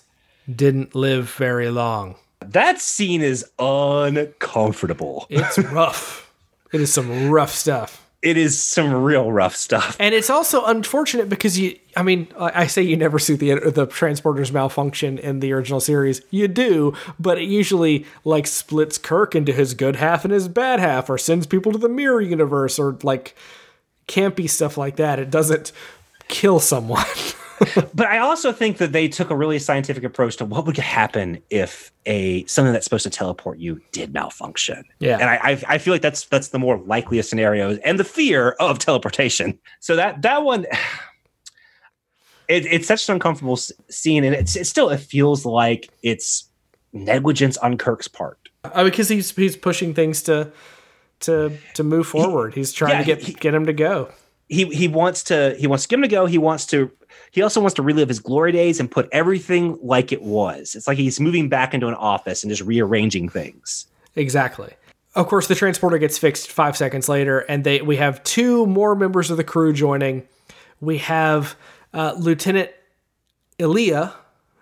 [0.54, 2.16] didn't live very long.
[2.42, 5.26] That scene is uncomfortable.
[5.30, 6.32] It's rough.
[6.72, 8.00] it is some rough stuff.
[8.22, 9.96] it is some real rough stuff.
[10.00, 13.86] And it's also unfortunate because you, I mean, I say you never see the the
[13.88, 16.22] transporters malfunction in the original series.
[16.32, 20.80] You do, but it usually like splits Kirk into his good half and his bad
[20.80, 23.36] half, or sends people to the mirror universe, or like
[24.08, 25.20] campy stuff like that.
[25.20, 25.72] It doesn't
[26.28, 27.06] kill someone.
[27.94, 31.42] but I also think that they took a really scientific approach to what would happen
[31.50, 34.84] if a something that's supposed to teleport you did malfunction.
[35.00, 38.04] Yeah, and I I, I feel like that's that's the more likeliest scenarios and the
[38.04, 39.60] fear of teleportation.
[39.80, 40.66] So that that one.
[42.50, 46.50] It, it's such an uncomfortable scene, and it's it still it feels like it's
[46.92, 48.50] negligence on Kirk's part.
[48.66, 50.52] Uh, because he's he's pushing things to
[51.22, 52.54] to to move forward.
[52.54, 54.10] He, he's trying yeah, to get he, get him to go.
[54.48, 56.26] He he wants to he wants to get him to go.
[56.26, 56.92] He wants to
[57.34, 60.76] he also wants to relive his glory days and put everything like it was.
[60.76, 63.88] It's like he's moving back into an office and just rearranging things.
[64.16, 64.72] Exactly.
[65.16, 68.94] Of course, the transporter gets fixed five seconds later, and they we have two more
[68.94, 70.28] members of the crew joining.
[70.80, 71.56] We have
[71.92, 72.70] uh, Lieutenant
[73.58, 74.14] Ilia,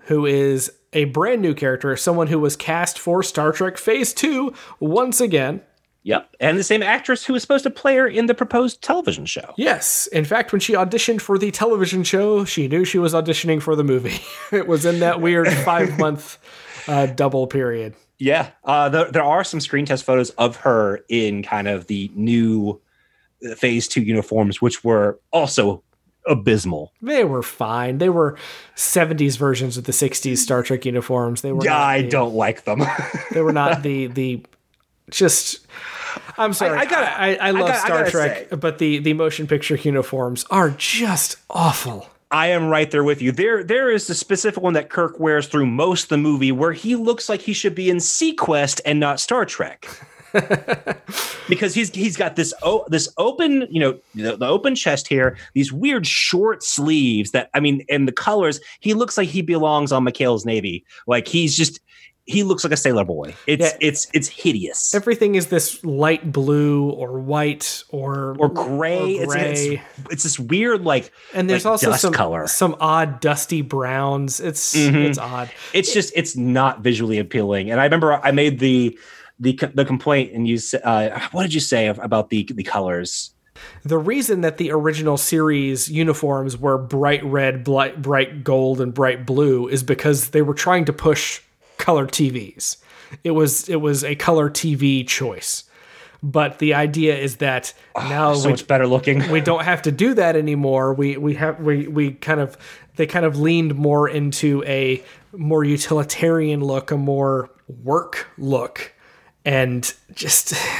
[0.06, 4.54] who is a brand new character, someone who was cast for Star Trek Phase Two
[4.80, 5.62] once again.
[6.04, 6.36] Yep.
[6.40, 9.54] And the same actress who was supposed to play her in the proposed television show.
[9.58, 10.08] Yes.
[10.08, 13.76] In fact, when she auditioned for the television show, she knew she was auditioning for
[13.76, 14.20] the movie.
[14.52, 16.38] it was in that weird five month
[16.88, 17.94] uh, double period.
[18.18, 18.50] Yeah.
[18.64, 22.82] Uh, there, there are some screen test photos of her in kind of the new
[23.48, 25.84] uh, phase two uniforms, which were also
[26.28, 26.94] abysmal.
[27.02, 27.98] They were fine.
[27.98, 28.38] They were
[28.76, 31.42] 70s versions of the 60s Star Trek uniforms.
[31.42, 32.84] They were Yeah, I the, don't like them.
[33.32, 34.44] they were not the the
[35.12, 35.66] just
[36.38, 36.78] I'm sorry.
[36.78, 37.04] I, I got.
[37.04, 40.72] I, I, love I gotta, Star Trek, say, but the the motion picture uniforms are
[40.72, 42.08] just awful.
[42.32, 43.34] I am right there with you.
[43.34, 46.72] There, there is the specific one that Kirk wears through most of the movie where
[46.72, 49.86] he looks like he should be in seaQuest and not Star Trek.
[51.50, 55.36] because he's he's got this oh this open you know the, the, open chest here
[55.56, 59.92] these weird short sleeves that I mean and the colors he looks like he belongs
[59.92, 61.82] on McHale's Navy like he's just
[62.26, 63.36] he looks like a sailor boy.
[63.48, 63.78] It's yeah.
[63.82, 64.94] it's it's hideous.
[64.94, 69.20] Everything is this light blue or white or or gray.
[69.20, 69.52] Or gray.
[69.52, 72.48] It's, it's, it's, this weird like and there's like also some color.
[72.48, 74.40] some odd dusty browns.
[74.40, 74.98] It's mm-hmm.
[74.98, 75.52] it's odd.
[75.74, 77.72] It's just it's not visually appealing.
[77.72, 78.98] And I remember I made the
[79.40, 83.32] the the complaint and you uh, what did you say about the the colors?
[83.84, 89.26] The reason that the original series uniforms were bright red, bright, bright gold, and bright
[89.26, 91.42] blue is because they were trying to push
[91.82, 92.78] color TVs.
[93.26, 95.66] It was it was a color TV choice.
[96.24, 99.30] But the idea is that oh, now so we, much better looking.
[99.32, 100.94] we don't have to do that anymore.
[100.94, 102.58] We we have we we kind of
[102.96, 105.04] they kind of leaned more into a
[105.34, 108.94] more utilitarian look, a more work look
[109.44, 110.52] and just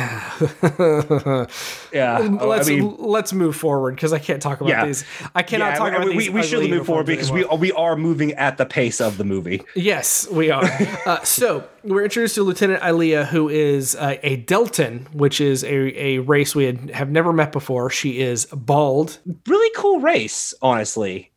[1.92, 4.86] yeah let's I mean, let's move forward because i can't talk about yeah.
[4.86, 5.04] these.
[5.34, 7.96] I cannot yeah, talk about we, these we, should move forward because we, we are
[7.96, 9.64] moving at the pace of the movie.
[9.76, 10.62] Yes we are.
[11.06, 15.68] Uh, so we're introduced to lieutenant Ilia, who is uh, a Deltan which is a,
[15.70, 17.90] a race we had, have never met before.
[17.90, 19.18] She is bald.
[19.48, 21.31] Really cool race honestly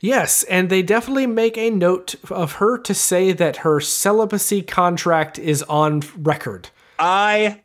[0.00, 5.38] Yes, and they definitely make a note of her to say that her celibacy contract
[5.38, 6.70] is on record.
[6.98, 7.62] I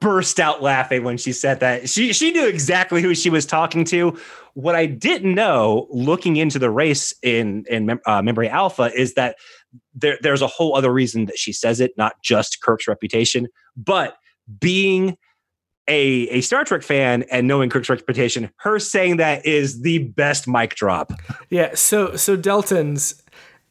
[0.00, 1.88] burst out laughing when she said that.
[1.88, 4.18] She she knew exactly who she was talking to.
[4.54, 9.36] What I didn't know, looking into the race in in uh, Memory Alpha, is that
[9.94, 14.16] there, there's a whole other reason that she says it, not just Kirk's reputation, but
[14.60, 15.16] being
[15.88, 20.46] a, a Star Trek fan and knowing Kirk's reputation, her saying that is the best
[20.46, 21.12] mic drop.
[21.50, 21.74] Yeah.
[21.74, 23.20] So so Deltans,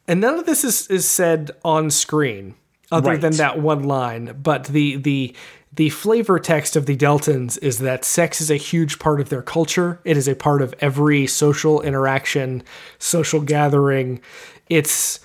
[0.06, 2.54] and none of this is is said on screen
[2.90, 3.20] other right.
[3.20, 4.38] than that one line.
[4.42, 5.34] But the the
[5.72, 9.42] the flavor text of the Deltans is that sex is a huge part of their
[9.42, 10.00] culture.
[10.04, 12.62] It is a part of every social interaction,
[12.98, 14.20] social gathering.
[14.68, 15.20] It's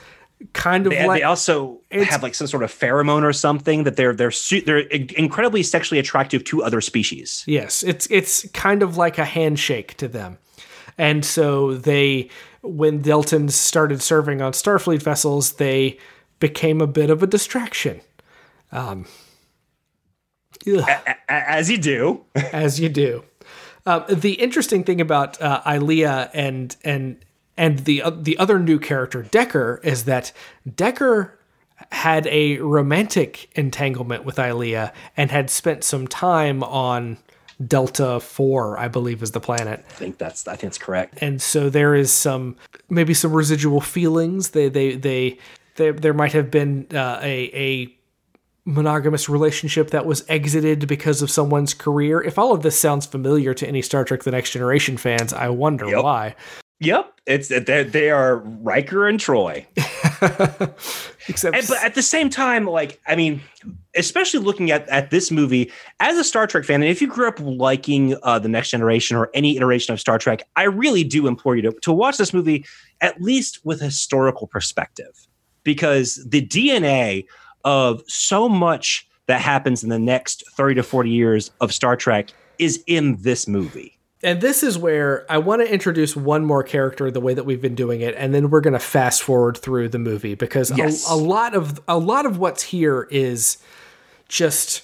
[0.54, 3.96] kind of they, like they also have like some sort of pheromone or something that
[3.96, 4.32] they're they're
[4.66, 7.44] they're incredibly sexually attractive to other species.
[7.48, 10.38] Yes, it's it's kind of like a handshake to them,
[10.98, 12.30] and so they
[12.62, 15.98] when Deltans started serving on Starfleet vessels, they
[16.40, 18.02] became a bit of a distraction.
[18.72, 19.06] Um,
[21.30, 23.24] as you do, as you do.
[23.86, 27.24] Um, the interesting thing about uh, Ilia and and
[27.58, 30.32] and the uh, the other new character, Decker, is that
[30.76, 31.38] Decker
[31.92, 37.18] had a romantic entanglement with Ilia and had spent some time on
[37.66, 39.84] Delta 4, I believe is the planet.
[39.90, 41.18] I think that's I think that's correct.
[41.22, 42.56] And so there is some
[42.90, 44.50] maybe some residual feelings.
[44.52, 45.38] They they they,
[45.76, 47.96] they there might have been uh, a a
[48.66, 52.22] monogamous relationship that was exited because of someone's career.
[52.22, 55.50] If all of this sounds familiar to any Star Trek The Next Generation fans, I
[55.50, 56.04] wonder Yep.
[56.04, 56.36] why.
[56.80, 59.66] Yep, it's they they are Riker and Troi.
[61.30, 63.42] Except And, but at the same time, like I mean,
[63.96, 65.72] especially looking at at this movie
[66.02, 69.16] as a Star Trek fan, and if you grew up liking uh, the Next Generation
[69.16, 72.34] or any iteration of Star Trek, I really do implore you to to watch this
[72.34, 72.66] movie
[73.00, 75.28] at least with a historical perspective,
[75.64, 77.26] because the DNA
[77.64, 82.34] of so much that happens in the next thirty to forty years of Star Trek
[82.60, 83.93] is in this movie.
[84.24, 87.62] And this is where I want to introduce one more character the way that we've
[87.62, 91.10] been doing it, and then we're going to fast forward through the movie because Yes.
[91.10, 93.58] a, a lot of a lot of what's here is
[94.30, 94.84] just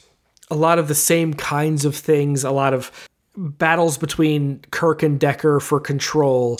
[0.51, 2.91] a lot of the same kinds of things, a lot of
[3.37, 6.57] battles between Kirk and Decker for control,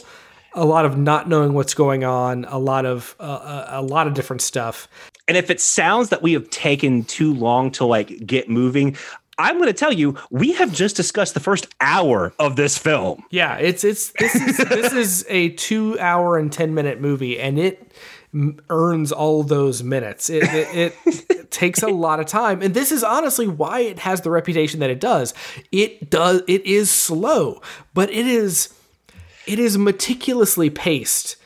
[0.54, 4.08] a lot of not knowing what's going on, a lot of uh, a, a lot
[4.08, 4.88] of different stuff.
[5.28, 8.96] And if it sounds that we have taken too long to like get moving,
[9.40, 13.24] I'm going to tell you, we have just discussed the first hour of this film.
[13.32, 17.58] Yeah, it's it's this is this is a two hour and ten minute movie, and
[17.58, 17.92] it
[18.70, 20.30] earns all those minutes.
[20.30, 24.22] It, it, it takes a lot of time, and this is honestly why it has
[24.22, 25.34] the reputation that it does.
[25.72, 26.44] It does.
[26.48, 27.62] It is slow,
[27.94, 28.74] but it is
[29.48, 31.38] it is meticulously paced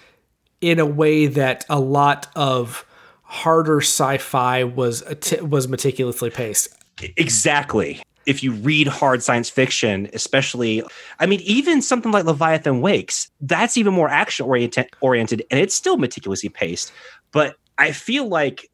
[0.62, 2.86] in a way that a lot of
[3.22, 5.04] harder sci-fi was
[5.42, 6.76] was meticulously paced.
[7.02, 8.02] Exactly.
[8.26, 10.82] If you read hard science fiction, especially,
[11.20, 15.98] I mean, even something like Leviathan Wakes, that's even more action oriented, and it's still
[15.98, 16.94] meticulously paced.
[17.32, 18.70] But I feel like,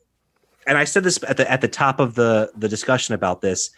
[0.67, 3.71] and I said this at the at the top of the the discussion about this,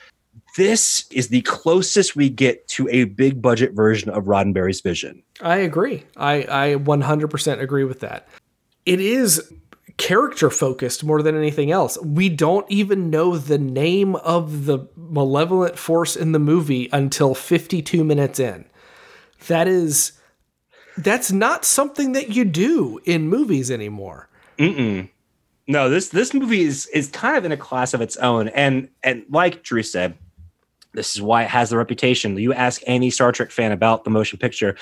[0.57, 5.23] this is the closest we get to a big budget version of Roddenberry's vision.
[5.39, 6.03] I agree.
[6.17, 8.27] I, I 100% agree with that.
[8.85, 9.51] It is
[10.01, 11.95] character focused more than anything else.
[12.03, 18.03] We don't even know the name of the malevolent force in the movie until 52
[18.03, 18.65] minutes in.
[19.47, 20.13] That is
[20.97, 24.27] that's not something that you do in movies anymore.
[24.57, 25.07] Mm-mm.
[25.67, 28.89] No, this this movie is is kind of in a class of its own, and
[29.03, 30.17] and like Drew said,
[30.93, 32.35] this is why it has the reputation.
[32.37, 34.75] You ask any Star Trek fan about the motion picture,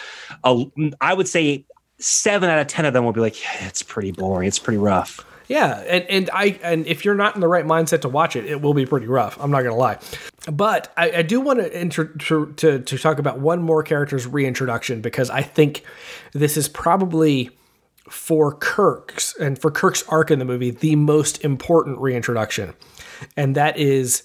[0.46, 0.64] uh,
[1.02, 1.66] I would say
[2.00, 4.48] seven out of ten of them will be like, yeah, "It's pretty boring.
[4.48, 8.02] It's pretty rough." Yeah, and, and I and if you're not in the right mindset
[8.02, 9.36] to watch it, it will be pretty rough.
[9.42, 9.98] I'm not gonna lie,
[10.52, 14.28] but I, I do want to, intro, to to to talk about one more character's
[14.28, 15.84] reintroduction because I think
[16.34, 17.50] this is probably
[18.08, 22.76] for Kirk's and for Kirk's arc in the movie the most important reintroduction,
[23.36, 24.24] and that is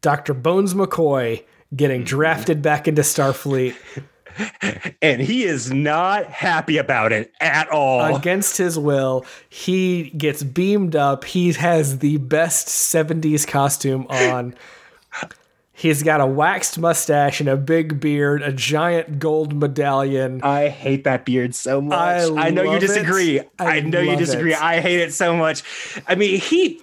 [0.00, 0.34] Dr.
[0.34, 2.08] Bones McCoy getting mm-hmm.
[2.08, 3.76] drafted back into Starfleet
[5.02, 8.16] And he is not happy about it at all.
[8.16, 9.24] against his will.
[9.48, 11.24] He gets beamed up.
[11.24, 14.54] He has the best 70s costume on.
[15.78, 20.40] He's got a waxed mustache and a big beard, a giant gold medallion.
[20.42, 22.30] I hate that beard so much.
[22.30, 23.40] I I, know you disagree.
[23.58, 24.54] I I, know you disagree.
[24.54, 24.62] it.
[24.62, 25.62] I hate it so much.
[26.08, 26.80] I mean, he.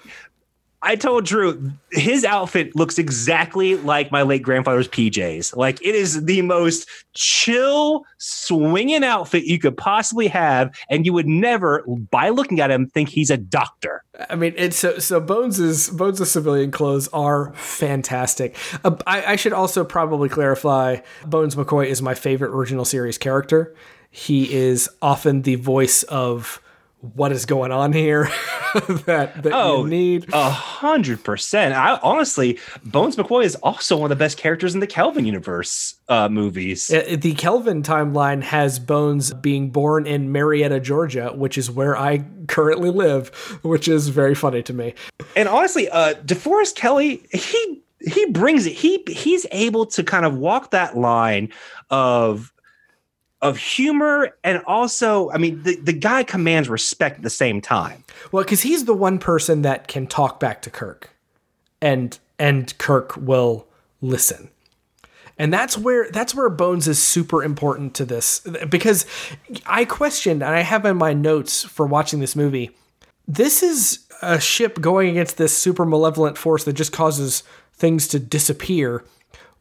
[0.84, 5.56] I told Drew his outfit looks exactly like my late grandfather's PJs.
[5.56, 11.28] Like it is the most chill, swinging outfit you could possibly have, and you would
[11.28, 14.04] never, by looking at him, think he's a doctor.
[14.30, 18.58] I mean, it's so so Bones's Bones's civilian clothes are fantastic.
[18.84, 23.74] Uh, I, I should also probably clarify: Bones McCoy is my favorite original series character.
[24.12, 26.62] He is often the voice of
[27.16, 28.24] what is going on here
[29.06, 30.26] that that Oh, you need.
[30.34, 31.76] A hundred percent.
[31.76, 35.96] I honestly, Bones McCoy is also one of the best characters in the Kelvin universe
[36.08, 36.92] uh, movies.
[36.92, 42.24] Uh, The Kelvin timeline has Bones being born in Marietta, Georgia, which is where I
[42.48, 43.28] currently live,
[43.64, 44.94] which is very funny to me.
[45.36, 48.74] and honestly, uh, DeForest Kelley, he he brings it.
[48.74, 51.50] He he's able to kind of walk that line
[51.90, 52.53] of
[53.44, 58.04] of humor and also, I mean, the, the guy commands respect at the same time.
[58.32, 61.12] Well, because he's the one person that can talk back to Kirk,
[61.82, 63.68] and and Kirk will
[64.02, 64.50] listen.
[65.38, 68.40] And that's where that's where Bones is super important to this
[68.70, 69.06] because
[69.66, 72.72] I questioned and I have in my notes for watching this movie.
[73.28, 78.20] This is a ship going against this super malevolent force that just causes things to
[78.20, 79.04] disappear.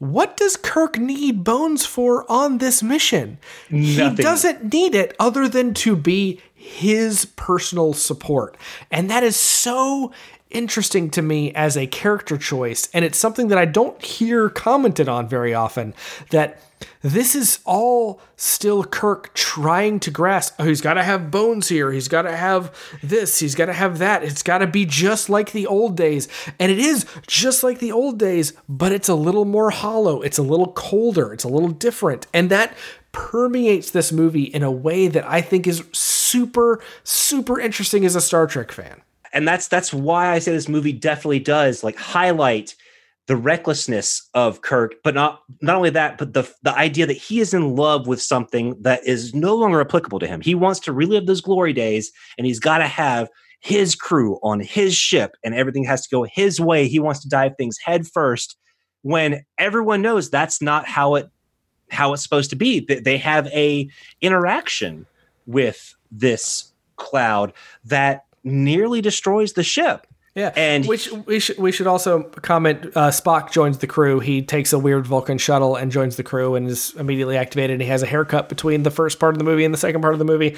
[0.02, 3.38] What does Kirk need Bones for on this mission?
[3.68, 8.56] He doesn't need it other than to be his personal support.
[8.90, 10.10] And that is so
[10.52, 15.08] interesting to me as a character choice, and it's something that I don't hear commented
[15.08, 15.94] on very often.
[16.30, 16.60] That
[17.02, 20.54] this is all still Kirk trying to grasp.
[20.58, 21.92] Oh, he's got to have bones here.
[21.92, 23.38] He's got to have this.
[23.38, 24.22] He's got to have that.
[24.22, 26.28] It's got to be just like the old days.
[26.58, 30.22] And it is just like the old days, but it's a little more hollow.
[30.22, 31.32] It's a little colder.
[31.32, 32.26] It's a little different.
[32.32, 32.76] And that
[33.12, 38.20] permeates this movie in a way that I think is super, super interesting as a
[38.20, 39.02] Star Trek fan.
[39.32, 42.74] And that's that's why I say this movie definitely does like highlight
[43.26, 47.40] the recklessness of Kirk, but not not only that, but the the idea that he
[47.40, 50.40] is in love with something that is no longer applicable to him.
[50.40, 53.28] He wants to relive those glory days, and he's got to have
[53.60, 56.88] his crew on his ship, and everything has to go his way.
[56.88, 58.56] He wants to dive things head first,
[59.02, 61.30] when everyone knows that's not how it
[61.90, 62.80] how it's supposed to be.
[62.80, 63.88] They have a
[64.20, 65.06] interaction
[65.46, 67.52] with this cloud
[67.84, 70.06] that nearly destroys the ship.
[70.34, 72.86] Yeah, and which we should we should also comment.
[72.94, 74.18] Uh, Spock joins the crew.
[74.18, 77.82] He takes a weird Vulcan shuttle and joins the crew and is immediately activated.
[77.82, 80.14] He has a haircut between the first part of the movie and the second part
[80.14, 80.56] of the movie.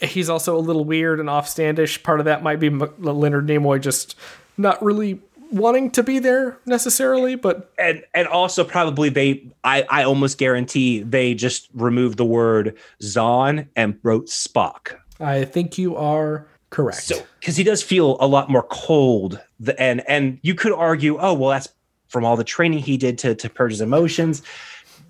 [0.00, 2.04] He's also a little weird and offstandish.
[2.04, 4.14] Part of that might be Leonard Nimoy just
[4.56, 5.20] not really
[5.50, 11.02] wanting to be there necessarily, but and and also probably they I I almost guarantee
[11.02, 14.96] they just removed the word Xon and wrote Spock.
[15.20, 17.02] I think you are correct.
[17.02, 19.40] So because he does feel a lot more cold,
[19.78, 21.68] and and you could argue, oh well, that's
[22.08, 24.42] from all the training he did to to purge his emotions.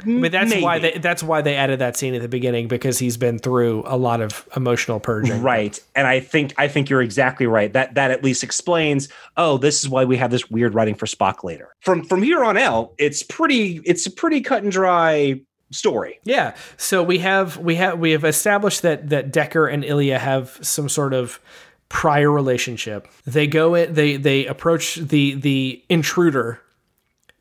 [0.05, 0.63] But that's Maybe.
[0.63, 3.83] why they that's why they added that scene at the beginning because he's been through
[3.85, 5.43] a lot of emotional purging.
[5.43, 5.79] Right.
[5.97, 7.73] And I think I think you're exactly right.
[7.73, 11.07] That that at least explains, oh, this is why we have this weird writing for
[11.07, 11.75] Spock later.
[11.81, 15.41] From from here on out, it's pretty it's a pretty cut and dry
[15.71, 16.21] story.
[16.25, 16.55] Yeah.
[16.77, 20.89] So we have we have we have established that that Decker and Ilia have some
[20.89, 21.41] sort of
[21.89, 23.09] prior relationship.
[23.27, 26.61] They go in they they approach the the intruder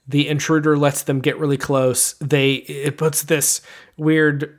[0.08, 2.14] the intruder lets them get really close.
[2.14, 3.62] They it puts this
[3.98, 4.58] weird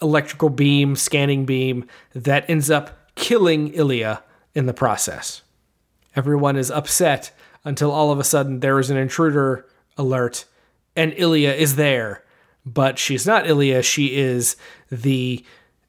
[0.00, 4.22] electrical beam, scanning beam that ends up killing Ilia
[4.54, 5.42] in the process.
[6.14, 7.30] Everyone is upset
[7.64, 9.66] until all of a sudden there is an intruder
[9.98, 10.46] alert
[10.94, 12.22] and Ilia is there.
[12.66, 13.82] But she's not Ilia.
[13.82, 14.56] she is
[14.90, 15.44] the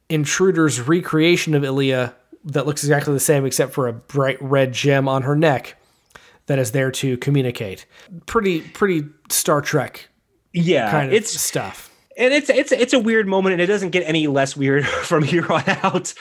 [0.10, 2.16] intruder's recreation of Ilia
[2.46, 5.76] that looks exactly the same except for a bright red gem on her neck
[6.46, 7.86] that is there to communicate.
[8.26, 10.10] Pretty pretty Star Trek.
[10.54, 11.92] Yeah, kind of it's stuff.
[12.18, 15.24] And it's it's it's a weird moment, and it doesn't get any less weird from
[15.24, 16.14] here on out.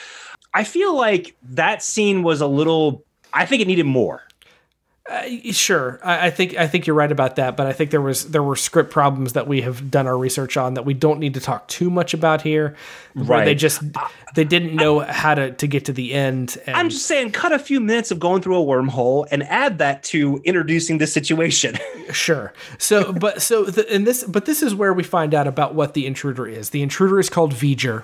[0.53, 3.05] I feel like that scene was a little.
[3.33, 4.23] I think it needed more.
[5.09, 8.01] Uh, sure, I, I, think I think you're right about that, but I think there
[8.01, 11.21] was there were script problems that we have done our research on that we don't
[11.21, 12.75] need to talk too much about here.
[13.15, 13.45] Right?
[13.45, 13.83] They just
[14.35, 16.59] they didn't know I, how to to get to the end.
[16.67, 19.79] And, I'm just saying, cut a few minutes of going through a wormhole and add
[19.79, 21.79] that to introducing the situation.
[22.13, 22.53] sure.
[22.79, 25.95] So, but so the, and this, but this is where we find out about what
[25.95, 26.71] the intruder is.
[26.71, 28.03] The intruder is called V'ger.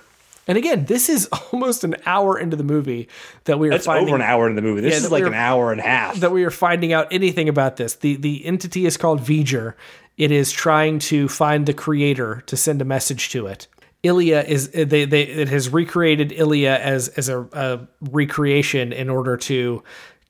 [0.48, 3.08] And again, this is almost an hour into the movie
[3.44, 4.08] that we are That's finding.
[4.08, 4.80] over an hour into the movie.
[4.80, 6.16] This yeah, is like an hour and a half.
[6.16, 7.96] That we are finding out anything about this.
[7.96, 9.74] The the entity is called V'ger.
[10.16, 13.66] It is trying to find the creator to send a message to it.
[14.02, 19.36] Ilia is they they it has recreated Ilia as as a, a recreation in order
[19.36, 19.82] to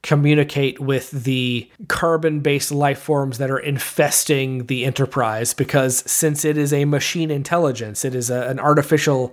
[0.03, 6.59] communicate with the carbon based life forms that are infesting the enterprise because since it
[6.59, 9.33] is a machine intelligence it is a, an artificial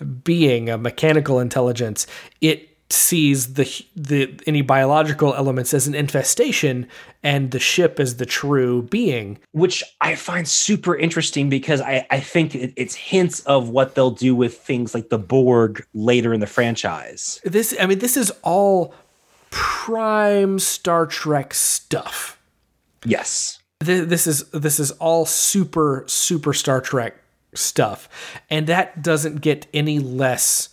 [0.00, 2.06] being, a mechanical intelligence,
[2.40, 6.88] it sees the the any biological elements as an infestation
[7.22, 9.38] and the ship as the true being.
[9.52, 14.34] Which i find super interesting because i i think it's hints of what they'll do
[14.34, 17.40] with things like the borg later in the franchise.
[17.44, 18.94] This i mean this is all
[19.50, 22.40] prime star trek stuff.
[23.04, 23.58] Yes.
[23.80, 27.19] This is this is all super super star trek
[27.54, 28.08] stuff.
[28.48, 30.68] And that doesn't get any less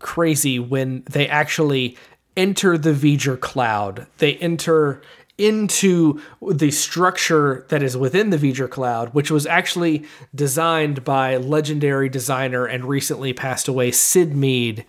[0.00, 1.96] crazy when they actually
[2.36, 4.06] enter the V'ger cloud.
[4.18, 5.02] They enter
[5.36, 10.04] into the structure that is within the V'ger cloud, which was actually
[10.34, 14.84] designed by legendary designer and recently passed away Syd Mead.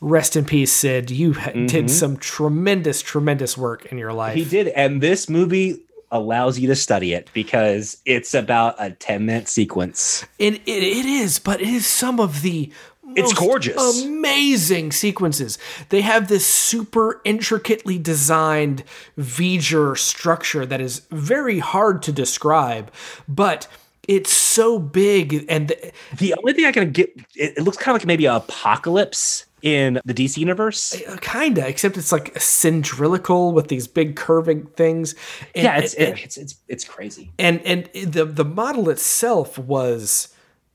[0.00, 1.10] Rest in peace, Syd.
[1.10, 1.66] You mm-hmm.
[1.66, 4.34] did some tremendous, tremendous work in your life.
[4.34, 4.68] He did.
[4.68, 10.24] And this movie allows you to study it because it's about a 10 minute sequence.
[10.38, 12.72] And it, it is, but it is some of the
[13.14, 14.04] it's gorgeous.
[14.04, 15.58] Amazing sequences.
[15.88, 18.84] They have this super intricately designed
[19.18, 22.90] V'ger structure that is very hard to describe,
[23.28, 23.66] but
[24.08, 27.94] it's so big and the, the only thing I can get it, it looks kind
[27.94, 31.00] of like maybe an Apokolips in the DC universe.
[31.06, 35.14] Uh, Kinda, except it's like cylindrical with these big curving things.
[35.54, 37.32] And, yeah, it's, and, it's it's it's crazy.
[37.38, 40.34] and and the the model itself was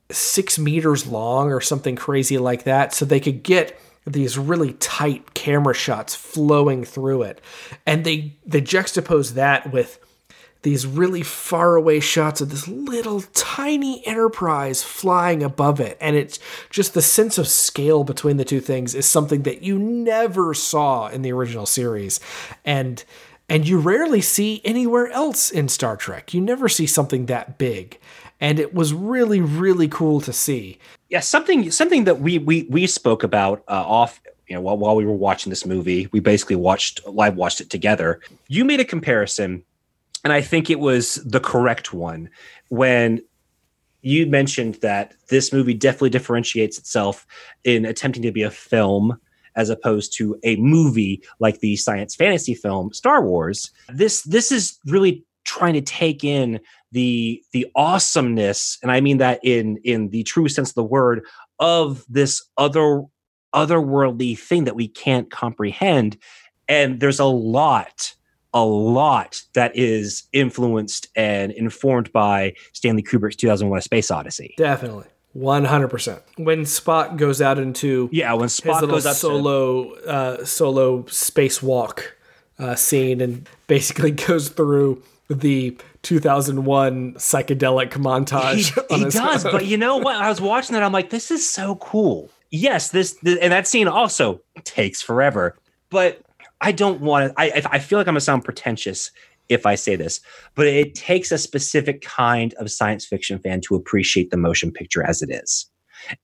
[0.09, 5.33] six meters long or something crazy like that, so they could get these really tight
[5.33, 7.41] camera shots flowing through it,
[7.85, 9.99] and they they juxtapose that with
[10.61, 16.39] these really far away shots of this little tiny enterprise flying above it and it's
[16.69, 21.07] just the sense of scale between the two things is something that you never saw
[21.07, 22.19] in the original series
[22.65, 23.03] and
[23.49, 27.99] and you rarely see anywhere else in Star Trek you never see something that big
[28.39, 30.79] and it was really really cool to see
[31.09, 34.95] Yeah, something something that we we we spoke about uh, off you know while, while
[34.95, 36.07] we were watching this movie.
[36.11, 38.19] We basically watched live watched it together.
[38.47, 39.63] You made a comparison,
[40.27, 42.29] and I think it was the correct one
[42.67, 43.21] when
[44.01, 47.25] you mentioned that this movie definitely differentiates itself
[47.63, 49.17] in attempting to be a film
[49.55, 53.71] as opposed to a movie like the science fantasy film Star Wars.
[53.87, 56.59] This this is really trying to take in
[56.91, 61.25] the the awesomeness and I mean that in in the true sense of the word
[61.59, 63.03] of this other
[63.55, 66.17] otherworldly thing that we can't comprehend
[66.67, 68.13] and there's a lot
[68.57, 74.55] a lot that is influenced and informed by Stanley Kubrick's 2001 A Space Odyssey.
[74.57, 75.05] definitely
[75.35, 82.01] 100% when Spock goes out into Yeah, when Spock goes to solo uh, solo spacewalk
[82.57, 88.73] uh, scene and basically goes through the 2001 psychedelic montage.
[88.89, 91.47] he, he does but you know what i was watching that i'm like this is
[91.47, 95.57] so cool yes this, th- and that scene also takes forever
[95.89, 96.21] but
[96.61, 99.11] i don't want to I, I feel like i'm gonna sound pretentious
[99.49, 100.19] if i say this
[100.55, 105.03] but it takes a specific kind of science fiction fan to appreciate the motion picture
[105.03, 105.67] as it is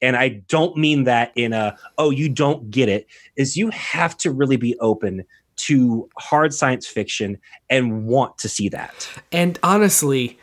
[0.01, 4.17] and i don't mean that in a oh you don't get it is you have
[4.17, 5.23] to really be open
[5.55, 7.37] to hard science fiction
[7.69, 10.39] and want to see that And honestly,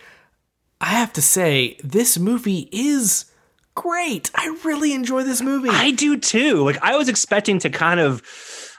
[0.80, 3.26] I have to say, this movie is
[3.74, 4.30] great.
[4.34, 5.68] I really enjoy this movie.
[5.68, 6.64] I do too.
[6.64, 8.22] Like I was expecting to kind of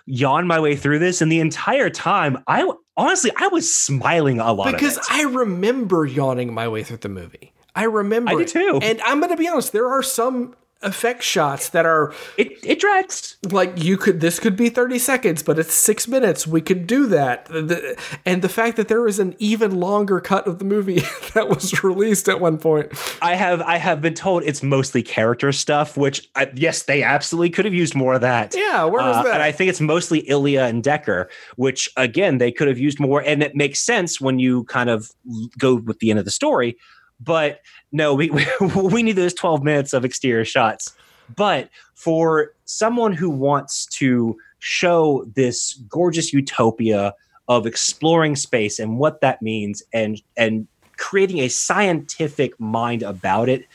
[0.05, 4.53] yawn my way through this, and the entire time, I honestly I was smiling a
[4.53, 4.99] lot because.
[5.09, 7.53] I remember yawning my way through the movie.
[7.75, 8.47] I remember I do it.
[8.47, 8.79] too.
[8.81, 12.79] And I'm going to be honest, there are some effect shots that are it it
[12.79, 13.37] drags.
[13.51, 17.05] like you could this could be 30 seconds but it's 6 minutes we could do
[17.07, 21.01] that The- and the fact that there is an even longer cut of the movie
[21.35, 25.51] that was released at one point I have I have been told it's mostly character
[25.51, 28.55] stuff, which I, yes, they absolutely could have used more of that.
[28.57, 32.39] yeah where was Uh, that And I think it's mostly Ilia and Decker, which again
[32.39, 35.11] they could have used more, and it makes sense when you kind of
[35.59, 36.77] go with the end of the story.
[37.19, 37.59] But
[37.91, 40.93] no, we we, we need those twelve minutes of exterior shots.
[41.35, 47.13] But for someone who wants to show this gorgeous utopia
[47.47, 50.67] of exploring space and what that means, and and
[50.97, 53.65] creating a scientific mind about it,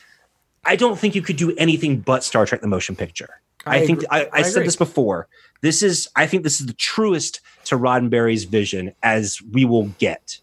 [0.65, 3.41] I don't think you could do anything but Star Trek: The Motion Picture.
[3.65, 5.27] I, think I, I, I said this before.
[5.61, 10.39] This is I think this is the truest to Roddenberry's vision as we will get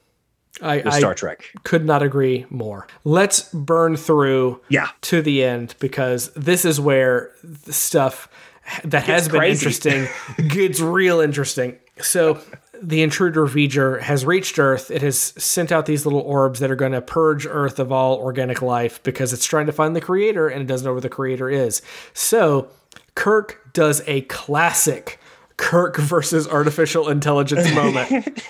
[0.65, 1.45] I, with Star Trek.
[1.63, 4.89] could not agree more let's burn through Yeah.
[5.03, 8.29] to the end because this is where the stuff
[8.85, 9.67] that has been crazy.
[9.67, 10.09] interesting
[10.49, 11.77] gets real interesting.
[12.01, 12.41] So
[12.83, 14.91] the intruder V'ger has reached Earth.
[14.91, 18.17] It has sent out these little orbs that are going to purge Earth of all
[18.17, 21.09] organic life because it's trying to find the creator and it doesn't know where the
[21.11, 21.83] creator is.
[22.15, 22.69] So
[23.15, 25.21] Kirk does a classic
[25.57, 28.43] Kirk versus artificial intelligence moment.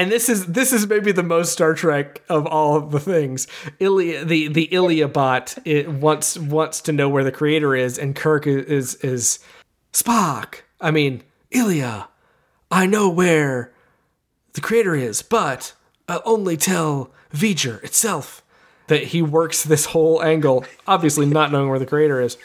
[0.00, 3.46] And this is this is maybe the most Star Trek of all of the things.
[3.78, 8.46] Ilia, the the Ilia bot, wants wants to know where the creator is, and Kirk
[8.46, 9.38] is is, is
[9.92, 10.62] Spock.
[10.80, 12.08] I mean Ilia,
[12.70, 13.74] I know where
[14.54, 15.74] the creator is, but
[16.08, 18.42] I'll only tell V'ger itself
[18.86, 22.38] that he works this whole angle, obviously not knowing where the creator is,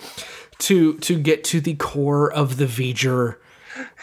[0.57, 3.37] to to get to the core of the V'ger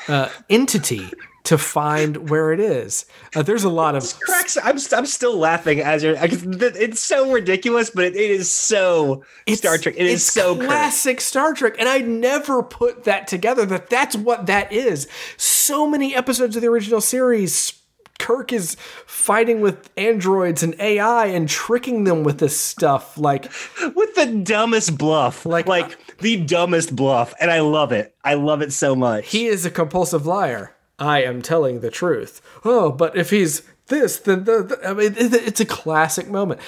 [0.08, 1.10] uh, entity
[1.52, 3.04] to find where it is.
[3.36, 4.56] Uh, there's a lot of Cracks.
[4.56, 6.16] I'm, I'm still laughing as you're.
[6.18, 9.96] It's so ridiculous, but it, it is so Star Trek.
[9.98, 10.66] It is so Kirk.
[10.66, 13.66] classic Star Trek, and I never put that together.
[13.66, 15.06] That that's what that is.
[15.36, 17.74] So many episodes of the original series,
[18.18, 23.18] Kirk is fighting with androids and AI and tricking them with this stuff.
[23.18, 23.44] Like
[23.94, 28.14] with the dumbest bluff, Like- like like the dumbest bluff, and I love it.
[28.24, 29.28] I love it so much.
[29.28, 30.74] he is a compulsive liar.
[31.02, 32.40] I am telling the truth.
[32.64, 36.60] Oh, but if he's this, then the, the- I mean, it's a classic moment.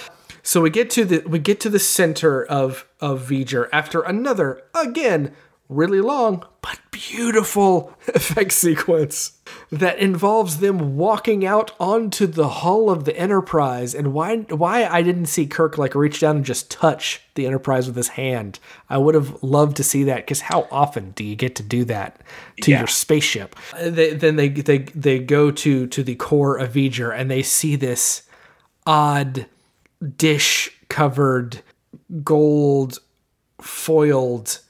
[0.43, 4.63] So we get to the we get to the center of of V'ger after another
[4.75, 5.33] again
[5.75, 9.39] really long but beautiful effect sequence
[9.71, 13.95] that involves them walking out onto the hull of the Enterprise.
[13.95, 17.87] And why why I didn't see Kirk like reach down and just touch the Enterprise
[17.87, 18.59] with his hand.
[18.89, 21.85] I would have loved to see that because how often do you get to do
[21.87, 22.21] that
[22.63, 22.79] to Yeah.
[22.79, 23.57] your spaceship?
[23.75, 27.43] Uh, they, then they they they go to to the core of V'ger and they
[27.43, 28.23] see this
[28.87, 29.47] odd
[30.17, 31.61] dish covered
[32.23, 32.99] gold
[33.61, 34.61] foiled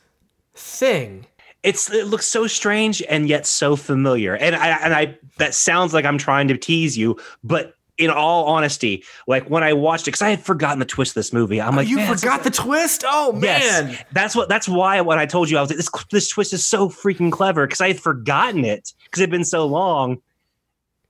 [0.75, 1.27] thing
[1.64, 4.37] it's it looks so strange and yet so familiar.
[4.37, 8.47] And I and I that sounds like I'm trying to tease you, but in all
[8.47, 11.61] honesty, like when I watched it, because I had forgotten the twist of this movie,
[11.61, 14.49] I'm oh, like, you "Man, forgot the twist oh man Yes, that's what.
[14.49, 17.33] That's why when I told you I was like, this this twist is so freaking
[17.33, 20.18] clever because I had forgotten it because it'd been so long.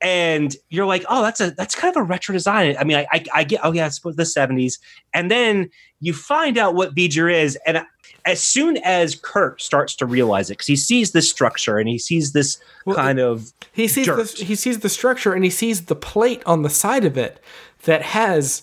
[0.00, 2.76] And you're like, oh, that's a that's kind of a retro design.
[2.78, 4.78] I mean, I I, I get, oh yeah, it's supposed to the '70s,
[5.14, 7.84] and then you find out what V'ger is, and
[8.26, 11.98] as soon as Kirk starts to realize it, because he sees this structure and he
[11.98, 14.30] sees this Well, kind of He sees the, dirt.
[14.38, 17.40] he sees the structure and he sees the plate on the side of it
[17.84, 18.62] that has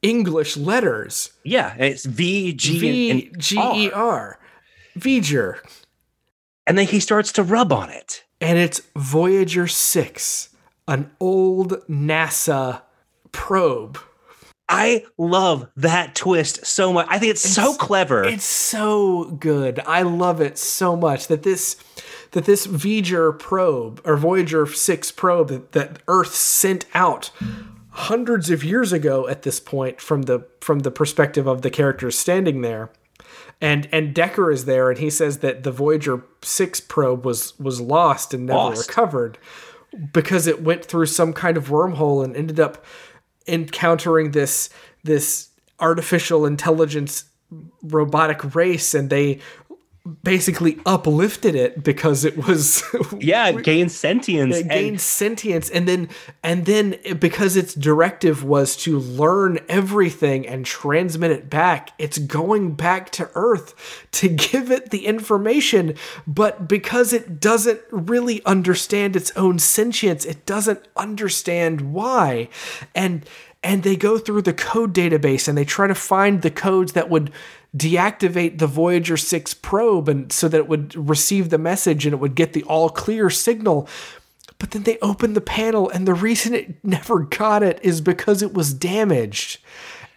[0.00, 4.00] English letters yeah, and it's V G G E R.
[4.02, 4.38] R,
[4.98, 5.58] V'ger,
[6.66, 8.22] and then he starts to rub on it.
[8.40, 10.50] and it's Voyager Six,
[10.86, 12.82] an old NASA
[13.32, 13.98] probe.
[14.68, 17.06] I love that twist so much.
[17.08, 18.24] I think it's, so clever.
[18.24, 19.80] It's so good.
[19.80, 21.76] I love it so much that this
[22.32, 27.30] that this V'ger probe or Voyager 6 probe that, that Earth sent out
[27.90, 32.18] hundreds of years ago at this point from the from the perspective of the characters
[32.18, 32.90] standing there.
[33.60, 37.80] And and Decker is there and he says that the Voyager 6 probe was was
[37.80, 38.88] lost and never Lost.
[38.88, 39.38] recovered
[40.12, 42.84] because it went through some kind of wormhole and ended up
[43.48, 44.68] encountering this
[45.04, 45.48] this
[45.80, 47.24] artificial intelligence
[47.82, 49.40] robotic race and they
[50.22, 52.82] basically uplifted it because it was
[53.18, 54.56] yeah, it gains sentience.
[54.56, 55.68] it and- gained sentience.
[55.70, 56.08] And then
[56.42, 62.74] and then because its directive was to learn everything and transmit it back it's going
[62.74, 65.94] back to earth to give it the information.
[66.26, 72.48] But because it doesn't really understand its own sentience it doesn't understand why.
[72.94, 73.24] And
[73.62, 77.10] and they go through the code database and they try to find the codes that
[77.10, 77.32] would
[77.78, 82.18] deactivate the Voyager 6 probe and so that it would receive the message and it
[82.18, 83.88] would get the all clear signal.
[84.58, 88.42] But then they opened the panel and the reason it never got it is because
[88.42, 89.58] it was damaged.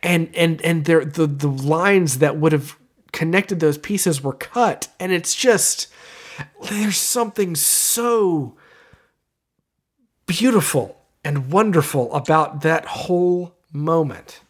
[0.04, 2.76] And and and there the the lines that would have
[3.12, 5.88] connected those pieces were cut and it's just
[6.70, 8.58] there's something so
[10.26, 14.42] beautiful and wonderful about that whole moment.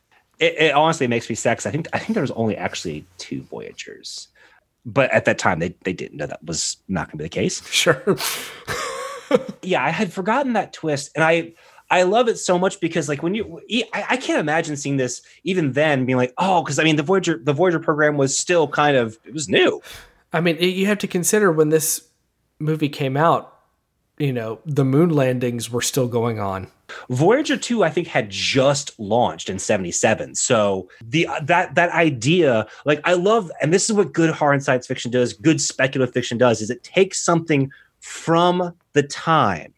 [0.41, 3.05] It, it honestly makes me sad 'cause I think I think there was only actually
[3.17, 4.27] two Voyagers,
[4.85, 7.29] but at that time they they didn't know that was not going to be the
[7.29, 7.65] case.
[7.69, 8.03] Sure.
[9.61, 11.53] Yeah, I had forgotten that twist, and I
[11.89, 13.61] I love it so much because like when you
[13.93, 17.03] I, I can't imagine seeing this even then being like oh because I mean the
[17.03, 19.81] Voyager the Voyager program was still kind of it was new.
[20.33, 22.05] I mean, you have to consider when this
[22.59, 23.57] movie came out,
[24.17, 26.67] you know, the moon landings were still going on.
[27.09, 30.35] Voyager 2 I think had just launched in 77.
[30.35, 34.59] So the uh, that that idea like I love and this is what good horror
[34.59, 39.73] science fiction does, good speculative fiction does is it takes something from the time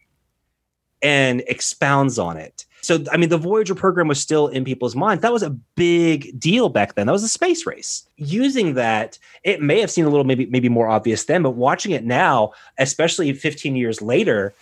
[1.02, 2.64] and expounds on it.
[2.84, 5.22] So I mean the Voyager program was still in people's minds.
[5.22, 7.06] That was a big deal back then.
[7.06, 8.06] That was a space race.
[8.16, 11.92] Using that, it may have seemed a little maybe maybe more obvious then, but watching
[11.92, 14.54] it now, especially 15 years later,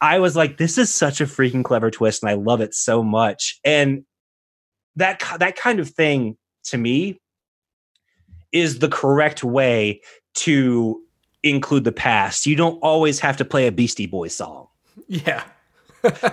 [0.00, 3.02] I was like, this is such a freaking clever twist, and I love it so
[3.02, 3.58] much.
[3.64, 4.04] And
[4.96, 7.20] that that kind of thing to me
[8.52, 10.00] is the correct way
[10.34, 11.02] to
[11.42, 12.46] include the past.
[12.46, 14.68] You don't always have to play a Beastie Boys song,
[15.08, 15.44] Yeah.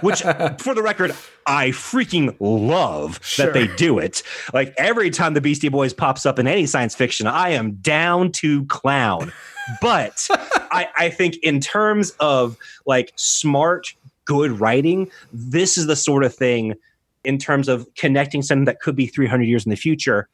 [0.01, 1.13] Which, for the record,
[1.45, 3.45] I freaking love Sure.
[3.47, 4.23] that they do it.
[4.53, 8.31] Like every time the Beastie Boys pops up in any science fiction, I am down
[8.33, 9.31] to clown.
[9.81, 10.27] But
[10.71, 13.93] I, I think in terms of like smart,
[14.25, 16.75] good writing, this is the sort of thing
[17.23, 20.29] in terms of connecting something that could be 300 years in the future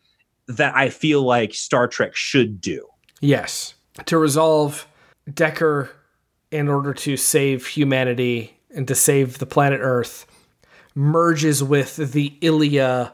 [0.48, 2.86] that I feel like Star Trek should do.
[3.22, 3.76] Yes.
[4.08, 4.86] To resolve
[5.34, 5.90] Decker
[6.52, 10.26] in order to save humanity and to save the planet Earth
[10.96, 13.14] merges with the Ilia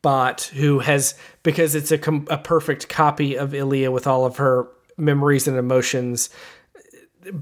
[0.00, 4.36] bot who has because it's a com- a perfect copy of Ilia with all of
[4.36, 6.30] her memories and emotions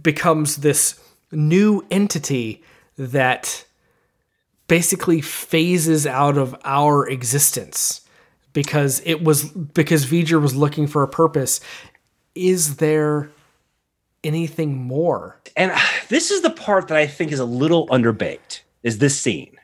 [0.03, 1.01] becomes this
[1.31, 2.63] new entity
[2.97, 3.65] that
[4.69, 8.01] basically phases out of our existence
[8.53, 11.61] because it was because V'ger was looking for a purpose.
[12.35, 13.31] Is there
[14.25, 15.41] anything more?
[15.57, 15.73] And
[16.09, 18.61] this is the part that I think is a little underbaked.
[18.83, 19.57] Is this scene?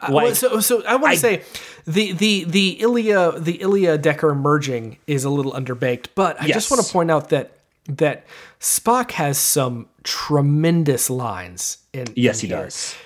[0.00, 1.42] Uh, well, so, so I want to say
[1.86, 6.56] the the the Ilia the Ilia Decker merging is a little underbaked, but I yes.
[6.56, 7.52] just want to point out that
[7.88, 8.26] that
[8.60, 12.06] Spock has some tremendous lines in.
[12.14, 12.64] Yes, in he here.
[12.64, 12.96] does.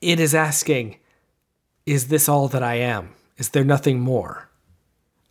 [0.00, 0.96] It is asking,
[1.86, 3.10] "Is this all that I am?
[3.36, 4.47] Is there nothing more?"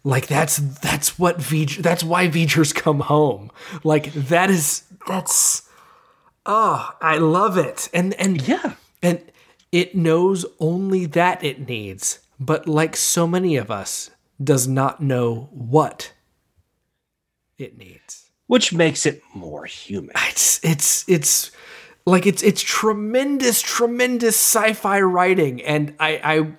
[0.07, 3.51] Like that's that's what V'ger, that's why V'ger's come home.
[3.83, 5.67] Like that is that's
[6.45, 7.89] oh, I love it.
[7.93, 8.75] And and yeah.
[9.03, 9.21] And
[9.73, 14.09] it knows only that it needs, but like so many of us,
[14.41, 16.13] does not know what
[17.57, 18.29] it needs.
[18.45, 20.11] Which makes it more human.
[20.15, 21.51] Ah, it's it's it's
[22.05, 25.61] like it's it's tremendous, tremendous sci-fi writing.
[25.63, 26.51] And I I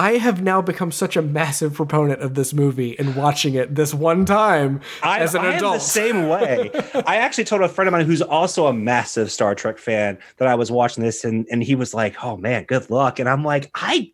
[0.00, 3.92] I have now become such a massive proponent of this movie and watching it this
[3.92, 5.74] one time I, as an I adult.
[5.74, 6.70] The same way.
[7.06, 10.48] I actually told a friend of mine who's also a massive Star Trek fan that
[10.48, 13.44] I was watching this, and and he was like, "Oh man, good luck." And I'm
[13.44, 14.10] like, I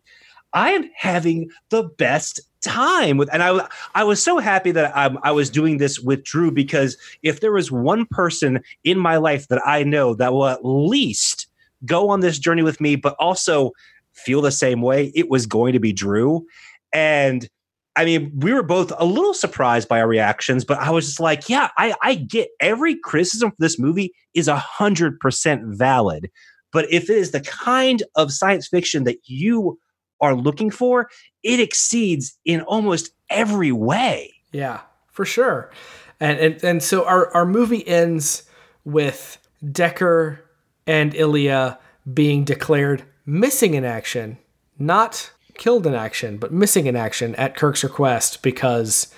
[0.51, 3.65] I am having the best time with, and I
[3.95, 7.53] I was so happy that I, I was doing this with Drew because if there
[7.53, 11.47] was one person in my life that I know that will at least
[11.85, 13.71] go on this journey with me, but also
[14.17, 16.45] feel the same way, it was going to be Drew.
[16.93, 17.47] And
[17.95, 21.19] I mean, we were both a little surprised by our reactions, but I was just
[21.19, 26.29] like, yeah, I, I get every criticism for this movie is a hundred percent valid.
[26.71, 29.79] But if it is the kind of science fiction that you
[30.21, 31.09] are looking for,
[31.43, 34.33] it exceeds in almost every way.
[34.51, 35.71] Yeah, for sure.
[36.19, 38.43] And and, and so our, our movie ends
[38.85, 39.37] with
[39.71, 40.39] Decker
[40.85, 41.79] and Ilia
[42.13, 44.39] being declared missing in action,
[44.79, 49.13] not killed in action, but missing in action at Kirk's request because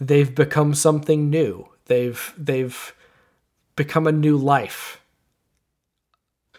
[0.00, 1.66] they've become something new.
[1.86, 2.94] They've they've
[3.74, 4.98] become a new life.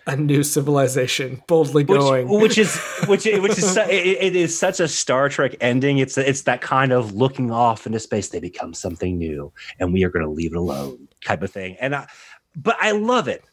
[0.07, 2.75] A new civilization, boldly going, which, which is
[3.07, 5.99] which which is it, it is such a Star Trek ending.
[5.99, 8.29] It's it's that kind of looking off into space.
[8.29, 11.77] They become something new, and we are going to leave it alone, type of thing.
[11.79, 12.07] And I,
[12.55, 13.43] but I love it.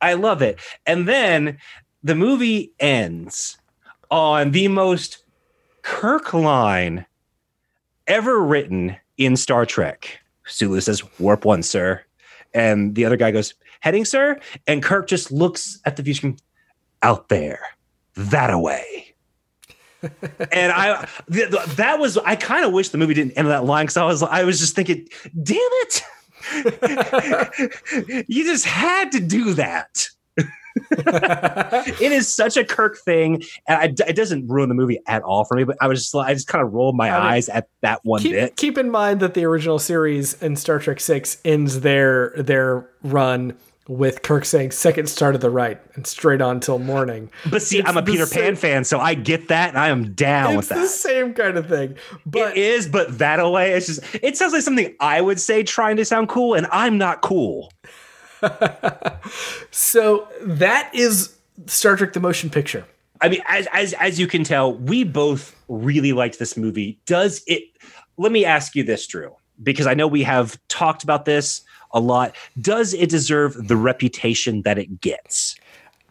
[0.00, 0.58] I love it.
[0.86, 1.58] And then
[2.02, 3.58] the movie ends
[4.10, 5.24] on the most
[5.82, 7.06] Kirk line
[8.06, 10.20] ever written in Star Trek.
[10.46, 12.02] Sulu says, Warp one, sir.
[12.52, 14.38] And the other guy goes, Heading, sir?
[14.66, 16.38] And Kirk just looks at the view screen,
[17.02, 17.60] out there,
[18.14, 19.14] that away.
[20.52, 23.64] and I th- th- that was I kind of wish the movie didn't end that
[23.64, 25.06] line because I was I was just thinking,
[25.42, 26.02] damn it,
[28.28, 30.08] you just had to do that.
[30.90, 35.44] it is such a Kirk thing, and I, it doesn't ruin the movie at all
[35.44, 35.64] for me.
[35.64, 38.00] But I was just I just kind of rolled my I eyes mean, at that
[38.04, 38.56] one keep, bit.
[38.56, 43.56] Keep in mind that the original series in Star Trek Six ends their their run
[43.90, 47.28] with Kirk saying second star to the right and straight on till morning.
[47.50, 49.88] But see, it's I'm a Peter same, Pan fan, so I get that and I
[49.88, 50.78] am down with that.
[50.78, 51.96] It's the same kind of thing.
[52.24, 55.64] But it is, but that away, it's just it sounds like something I would say
[55.64, 57.72] trying to sound cool, and I'm not cool.
[59.70, 61.36] so that is
[61.66, 62.84] Star Trek the Motion Picture.
[63.20, 66.98] I mean, as as as you can tell, we both really liked this movie.
[67.06, 67.64] Does it?
[68.16, 71.62] Let me ask you this, Drew, because I know we have talked about this
[71.92, 72.34] a lot.
[72.60, 75.56] Does it deserve the reputation that it gets?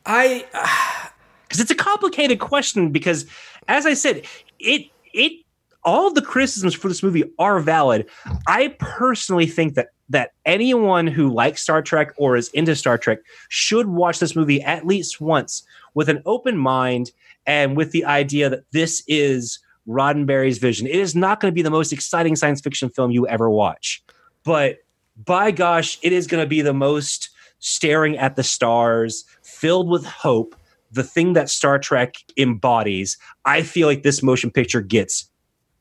[0.05, 0.45] I
[1.47, 2.91] because it's a complicated question.
[2.91, 3.25] Because
[3.67, 4.25] as I said,
[4.59, 5.43] it it
[5.84, 8.07] all the criticisms for this movie are valid.
[8.47, 13.19] I personally think that that anyone who likes Star Trek or is into Star Trek
[13.47, 15.63] should watch this movie at least once
[15.93, 17.11] with an open mind
[17.45, 20.88] and with the idea that this is Roddenberry's vision.
[20.88, 24.03] It is not going to be the most exciting science fiction film you ever watch,
[24.43, 24.80] but
[25.25, 30.05] by gosh, it is going to be the most staring at the stars, filled with
[30.05, 30.55] hope,
[30.91, 33.17] the thing that Star Trek embodies.
[33.45, 35.28] I feel like this motion picture gets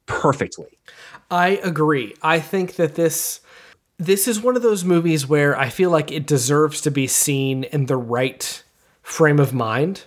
[0.09, 0.79] perfectly.
[1.31, 2.15] I agree.
[2.23, 3.41] I think that this
[3.99, 7.65] this is one of those movies where I feel like it deserves to be seen
[7.65, 8.63] in the right
[9.03, 10.05] frame of mind.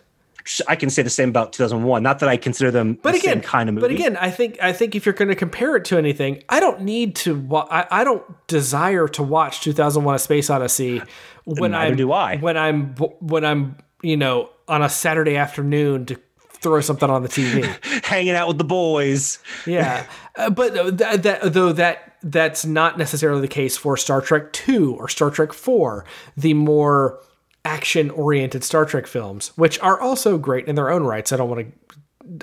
[0.67, 2.01] I can say the same about 2001.
[2.01, 3.87] Not that I consider them but the again, kind of movie.
[3.87, 6.59] But again, I think I think if you're going to compare it to anything, I
[6.59, 7.35] don't need to.
[7.35, 11.01] Wa- I, I don't desire to watch 2001: A Space Odyssey
[11.45, 12.37] when Neither I'm do I.
[12.37, 16.19] when I'm when I'm you know on a Saturday afternoon to
[16.61, 17.65] throw something on the TV,
[18.05, 19.39] hanging out with the boys.
[19.65, 20.05] Yeah,
[20.35, 24.95] uh, but that, that though that that's not necessarily the case for Star Trek Two
[24.95, 26.05] or Star Trek Four,
[26.37, 27.19] the more
[27.63, 31.31] action oriented Star Trek films, which are also great in their own rights.
[31.31, 31.73] I don't want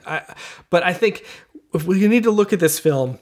[0.04, 0.36] to,
[0.70, 1.24] but I think
[1.74, 3.18] if we need to look at this film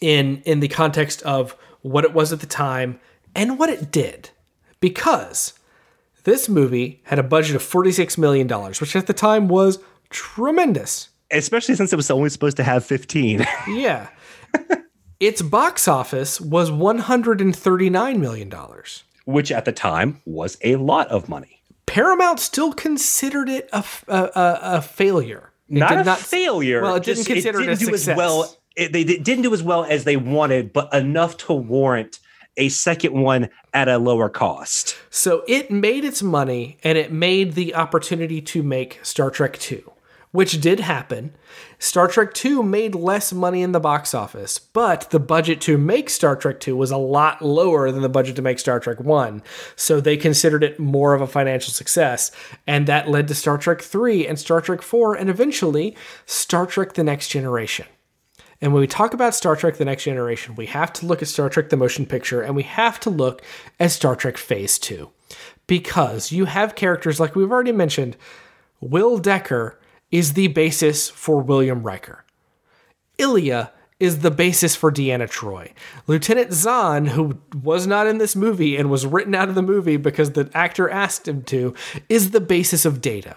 [0.00, 3.00] in in the context of what it was at the time,
[3.34, 4.30] and what it did.
[4.80, 5.54] Because
[6.24, 9.78] this movie had a budget of $46 million, which at the time was
[10.10, 11.10] tremendous.
[11.30, 13.46] Especially since it was only supposed to have 15.
[13.68, 14.08] yeah.
[15.20, 18.52] its box office was $139 million.
[19.24, 21.62] Which at the time was a lot of money.
[21.86, 25.52] Paramount still considered it a, a, a failure.
[25.68, 26.82] It not a not, failure.
[26.82, 28.08] Well, it didn't Just, consider it, didn't it do success.
[28.08, 28.56] as well.
[28.76, 32.20] It, they didn't do as well as they wanted, but enough to warrant
[32.56, 34.96] a second one at a lower cost.
[35.10, 39.90] So it made its money and it made the opportunity to make Star Trek 2,
[40.30, 41.34] which did happen.
[41.78, 46.10] Star Trek 2 made less money in the box office, but the budget to make
[46.10, 49.42] Star Trek 2 was a lot lower than the budget to make Star Trek 1.
[49.76, 52.30] So they considered it more of a financial success.
[52.66, 56.94] And that led to Star Trek 3 and Star Trek 4 and eventually Star Trek
[56.94, 57.86] The Next Generation.
[58.60, 61.28] And when we talk about Star Trek The Next Generation, we have to look at
[61.28, 63.40] Star Trek The Motion Picture and we have to look
[63.78, 65.10] at Star Trek Phase 2.
[65.66, 68.16] Because you have characters like we've already mentioned,
[68.80, 69.78] Will Decker
[70.10, 72.24] is the basis for William Riker.
[73.18, 75.72] Ilia is the basis for Deanna Troi.
[76.06, 79.96] Lieutenant Xon, who was not in this movie and was written out of the movie
[79.96, 81.74] because the actor asked him to,
[82.08, 83.36] is the basis of Data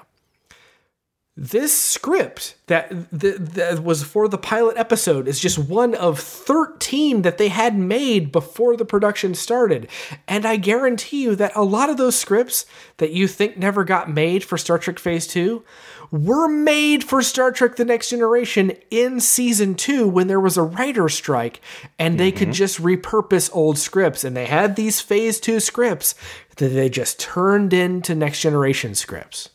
[1.37, 7.21] this script that, that, that was for the pilot episode is just one of 13
[7.21, 9.87] that they had made before the production started
[10.27, 12.65] and i guarantee you that a lot of those scripts
[12.97, 15.63] that you think never got made for star trek phase 2
[16.11, 20.63] were made for star trek the next generation in season 2 when there was a
[20.63, 21.61] writer's strike
[21.97, 22.39] and they mm-hmm.
[22.39, 26.13] could just repurpose old scripts and they had these phase 2 scripts
[26.57, 29.49] that they just turned into next generation scripts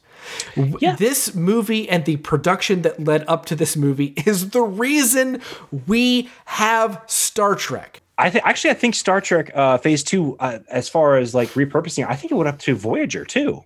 [0.80, 0.96] yeah.
[0.96, 5.40] This movie and the production that led up to this movie is the reason
[5.86, 8.02] we have Star Trek.
[8.18, 11.50] I think actually I think Star Trek uh, Phase Two, uh, as far as like
[11.50, 13.64] repurposing, I think it went up to Voyager too.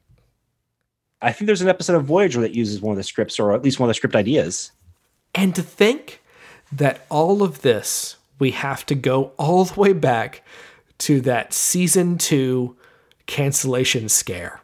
[1.22, 3.62] I think there's an episode of Voyager that uses one of the scripts, or at
[3.62, 4.72] least one of the script ideas.
[5.34, 6.22] And to think
[6.72, 10.42] that all of this, we have to go all the way back
[10.98, 12.76] to that season two
[13.26, 14.60] cancellation scare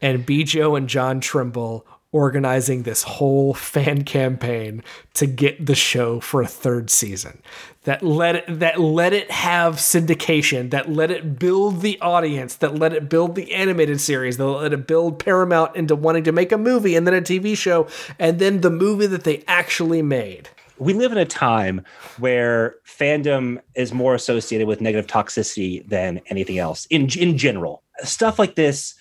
[0.00, 4.82] and Bjo and John Trimble organizing this whole fan campaign
[5.14, 7.42] to get the show for a third season
[7.88, 12.74] that let it that let it have syndication that let it build the audience that
[12.74, 16.52] let it build the animated series that let it build paramount into wanting to make
[16.52, 20.50] a movie and then a tv show and then the movie that they actually made.
[20.78, 21.82] We live in a time
[22.18, 27.82] where fandom is more associated with negative toxicity than anything else in in general.
[28.04, 28.96] Stuff like this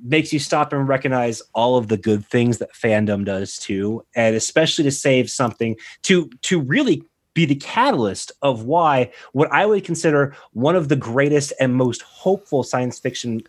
[0.00, 4.36] makes you stop and recognize all of the good things that fandom does too and
[4.36, 7.02] especially to save something to to really
[7.38, 12.02] be the catalyst of why what i would consider one of the greatest and most
[12.02, 13.42] hopeful science fiction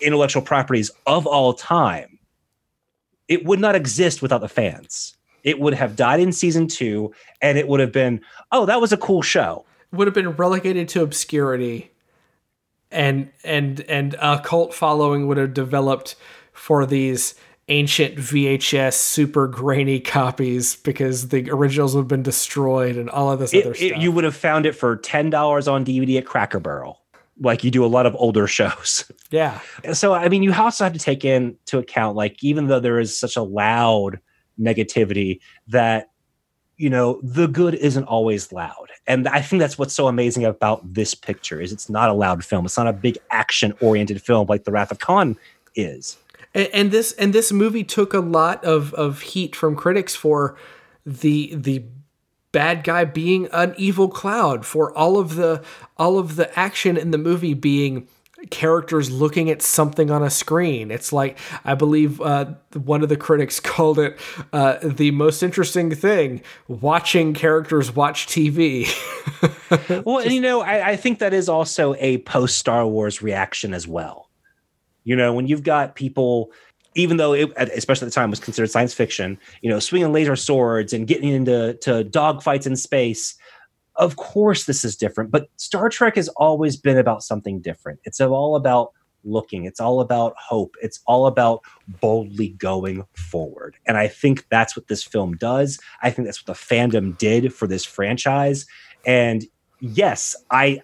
[0.00, 2.18] intellectual properties of all time.
[3.28, 5.16] It would not exist without the fans.
[5.42, 7.12] It would have died in season 2
[7.42, 8.20] and it would have been
[8.52, 9.64] oh that was a cool show.
[9.92, 11.90] Would have been relegated to obscurity
[12.90, 16.16] and and and a cult following would have developed
[16.52, 17.34] for these
[17.68, 23.38] ancient VHS super grainy copies because the originals would have been destroyed and all of
[23.38, 23.90] this it, other stuff.
[23.92, 27.00] It, you would have found it for ten dollars on DVD at Cracker Barrel,
[27.40, 29.10] like you do a lot of older shows.
[29.30, 29.60] Yeah.
[29.92, 33.18] So I mean, you also have to take into account, like, even though there is
[33.18, 34.20] such a loud
[34.60, 36.10] negativity, that
[36.76, 40.82] you know the good isn't always loud and i think that's what's so amazing about
[40.92, 44.46] this picture is it's not a loud film it's not a big action oriented film
[44.48, 45.36] like the wrath of khan
[45.76, 46.16] is
[46.54, 50.56] and, and, this and this movie took a lot of of heat from critics for
[51.04, 51.84] the the
[52.52, 55.62] bad guy being an evil cloud for all of the
[55.96, 58.06] all of the action in the movie being
[58.50, 60.90] characters looking at something on a screen.
[60.90, 64.18] It's like I believe uh, one of the critics called it
[64.52, 68.88] uh, the most interesting thing: watching characters watch TV.
[70.04, 73.74] well, Just, you know, I, I think that is also a post Star Wars reaction
[73.74, 74.23] as well.
[75.04, 76.52] You know, when you've got people
[76.96, 80.36] even though it, especially at the time, was considered science fiction, you know, swinging laser
[80.36, 83.34] swords and getting into to dogfights in space,
[83.96, 88.00] of course this is different but star trek has always been about something different.
[88.04, 88.92] It's all about
[89.24, 89.64] looking.
[89.64, 90.74] It's all about hope.
[90.82, 91.62] It's all about
[92.00, 93.76] boldly going forward.
[93.86, 95.78] And i think that's what this film does.
[96.02, 98.66] I think that's what the fandom did for this franchise.
[99.06, 99.44] And
[99.80, 100.80] yes i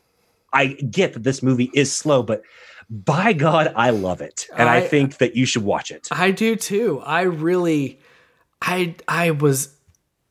[0.53, 2.43] i get that this movie is slow but
[2.91, 6.31] by god i love it and i, I think that you should watch it i
[6.33, 8.01] do too i really
[8.61, 9.75] i i was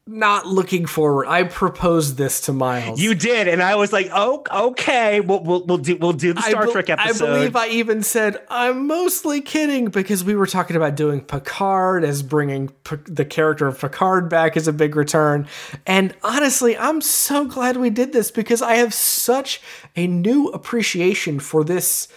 [0.10, 1.28] not looking forward.
[1.28, 3.00] I proposed this to Miles.
[3.00, 6.42] You did, and I was like, "Oh, okay, we'll we'll, we'll do we'll do the
[6.42, 10.48] Star be- Trek episode." I believe I even said I'm mostly kidding because we were
[10.48, 14.96] talking about doing Picard as bringing P- the character of Picard back as a big
[14.96, 15.48] return.
[15.86, 19.62] And honestly, I'm so glad we did this because I have such
[19.96, 22.08] a new appreciation for this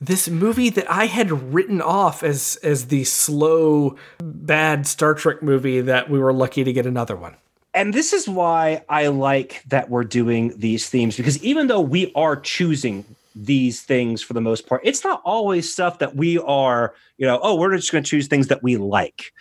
[0.00, 5.80] this movie that I had written off as as the slow bad Star Trek movie
[5.80, 7.36] that we were lucky to get another one.
[7.74, 12.10] and this is why I like that we're doing these themes because even though we
[12.14, 13.04] are choosing
[13.34, 17.38] these things for the most part, it's not always stuff that we are, you know,
[17.42, 19.34] oh, we're just going to choose things that we like.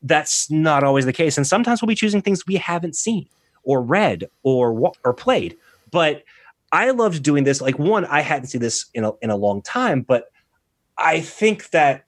[0.00, 3.26] That's not always the case, and sometimes we'll be choosing things we haven't seen
[3.64, 5.56] or read or or played.
[5.90, 6.22] But
[6.72, 7.60] I loved doing this.
[7.60, 10.32] Like one, I hadn't seen this in a in a long time, but
[10.98, 12.06] I think that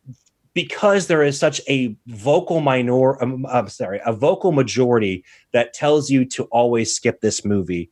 [0.54, 6.10] because there is such a vocal minor um, I'm sorry, a vocal majority that tells
[6.10, 7.90] you to always skip this movie.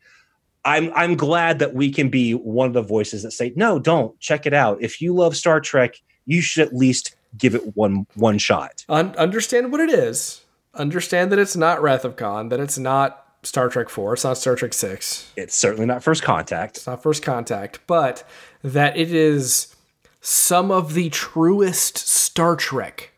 [0.64, 4.18] I'm I'm glad that we can be one of the voices that say, no, don't
[4.20, 4.78] check it out.
[4.80, 8.84] If you love Star Trek, you should at least give it one one shot.
[8.88, 10.42] Un- understand what it is.
[10.74, 14.38] Understand that it's not Wrath of Khan, that it's not Star Trek 4, it's not
[14.38, 16.76] Star Trek 6, It's certainly not first contact.
[16.76, 18.22] it's not First Contact, but
[18.62, 19.74] that it is
[20.20, 23.12] some of the truest Star Trek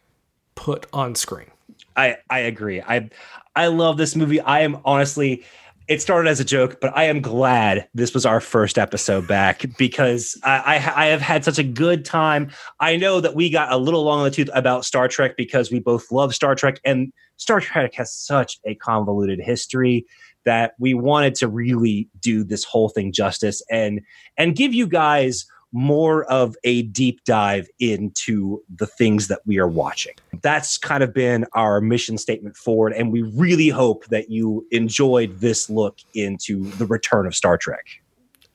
[0.54, 1.50] put on screen.
[1.96, 2.80] I I agree.
[2.80, 3.10] I
[3.54, 4.40] I love this movie.
[4.40, 5.44] I am honestly
[5.86, 9.64] it started as a joke, but I am glad this was our first episode back
[9.78, 12.50] because I, I, I have had such a good time.
[12.80, 15.70] I know that we got a little long in the tooth about Star Trek because
[15.70, 20.06] we both love Star Trek, and Star Trek has such a convoluted history
[20.44, 24.00] that we wanted to really do this whole thing justice and
[24.36, 29.68] and give you guys more of a deep dive into the things that we are
[29.68, 30.14] watching.
[30.40, 32.92] That's kind of been our mission statement forward.
[32.92, 37.84] And we really hope that you enjoyed this look into the return of Star Trek.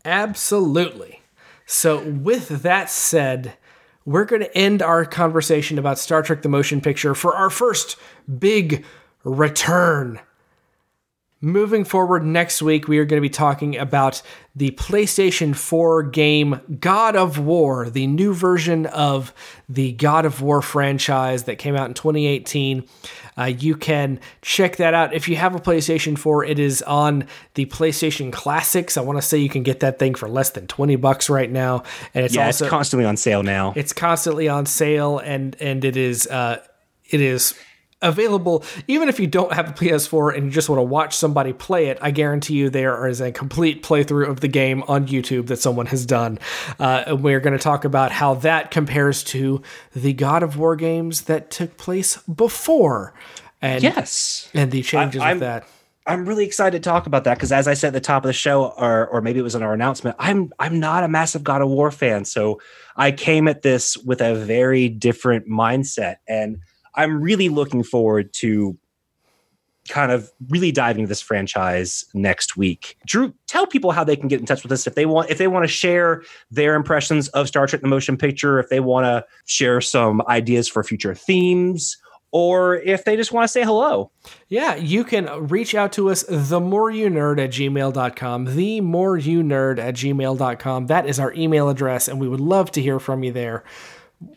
[0.05, 1.21] Absolutely.
[1.65, 3.53] So, with that said,
[4.05, 7.97] we're going to end our conversation about Star Trek the Motion Picture for our first
[8.39, 8.85] big
[9.23, 10.19] return.
[11.41, 14.21] Moving forward next week, we are going to be talking about
[14.57, 19.33] the PlayStation 4 game God of War, the new version of
[19.69, 22.85] the God of War franchise that came out in 2018.
[23.37, 25.13] Uh, you can check that out.
[25.13, 28.97] If you have a PlayStation 4, it is on the PlayStation Classics.
[28.97, 31.49] I want to say you can get that thing for less than 20 bucks right
[31.49, 31.83] now.
[32.13, 33.71] And it's Yeah, also it's constantly on sale now.
[33.77, 36.57] it's constantly on sale and and it is uh
[37.09, 37.53] it is
[38.01, 38.63] available.
[38.87, 41.87] Even if you don't have a PS4 and you just want to watch somebody play
[41.87, 45.57] it I guarantee you there is a complete playthrough of the game on YouTube that
[45.57, 46.39] someone has done.
[46.79, 49.61] Uh, and we're going to talk about how that compares to
[49.95, 53.13] the God of War games that took place before
[53.61, 54.49] and yes.
[54.53, 55.67] and the changes I'm- with that.
[56.07, 58.27] I'm really excited to talk about that because, as I said at the top of
[58.29, 61.43] the show, or or maybe it was in our announcement, I'm I'm not a massive
[61.43, 62.59] God of War fan, so
[62.95, 66.61] I came at this with a very different mindset, and
[66.95, 68.77] I'm really looking forward to
[69.89, 72.95] kind of really diving into this franchise next week.
[73.05, 75.37] Drew, tell people how they can get in touch with us if they want if
[75.37, 79.05] they want to share their impressions of Star Trek: The Motion Picture, if they want
[79.05, 81.97] to share some ideas for future themes.
[82.31, 84.11] Or if they just want to say hello.
[84.49, 89.17] Yeah, you can reach out to us, the more you nerd at gmail.com, the more
[89.17, 90.85] you nerd at gmail.com.
[90.85, 93.63] That is our email address, and we would love to hear from you there.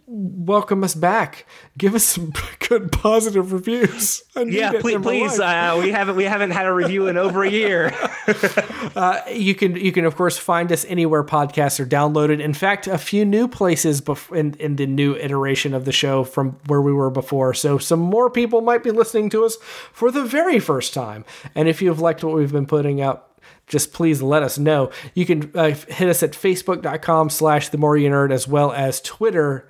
[0.07, 1.45] Welcome us back.
[1.77, 2.33] Give us some
[2.69, 4.23] good positive reviews.
[4.37, 5.41] Yeah, please, please.
[5.41, 7.93] Uh, we haven't we haven't had a review in over a year.
[9.33, 12.41] you can you can of course find us anywhere podcasts are downloaded.
[12.41, 16.23] In fact, a few new places bef- in in the new iteration of the show
[16.23, 17.53] from where we were before.
[17.53, 19.57] So some more people might be listening to us
[19.93, 21.25] for the very first time.
[21.57, 23.29] And if you've liked what we've been putting out.
[23.67, 24.91] Just please let us know.
[25.15, 29.01] You can uh, hit us at facebook.com slash the more you nerd as well as
[29.01, 29.69] Twitter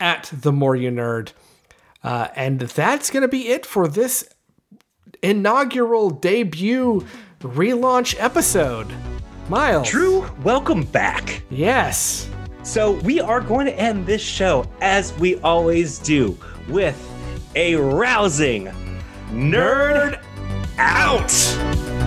[0.00, 1.32] at the more you nerd.
[2.02, 4.28] Uh, and that's going to be it for this
[5.22, 7.04] inaugural debut
[7.40, 8.92] relaunch episode.
[9.48, 9.88] Miles.
[9.88, 11.42] Drew, welcome back.
[11.50, 12.28] Yes.
[12.62, 16.36] So we are going to end this show as we always do
[16.68, 17.00] with
[17.54, 18.66] a rousing
[19.30, 20.20] nerd
[20.78, 22.05] out.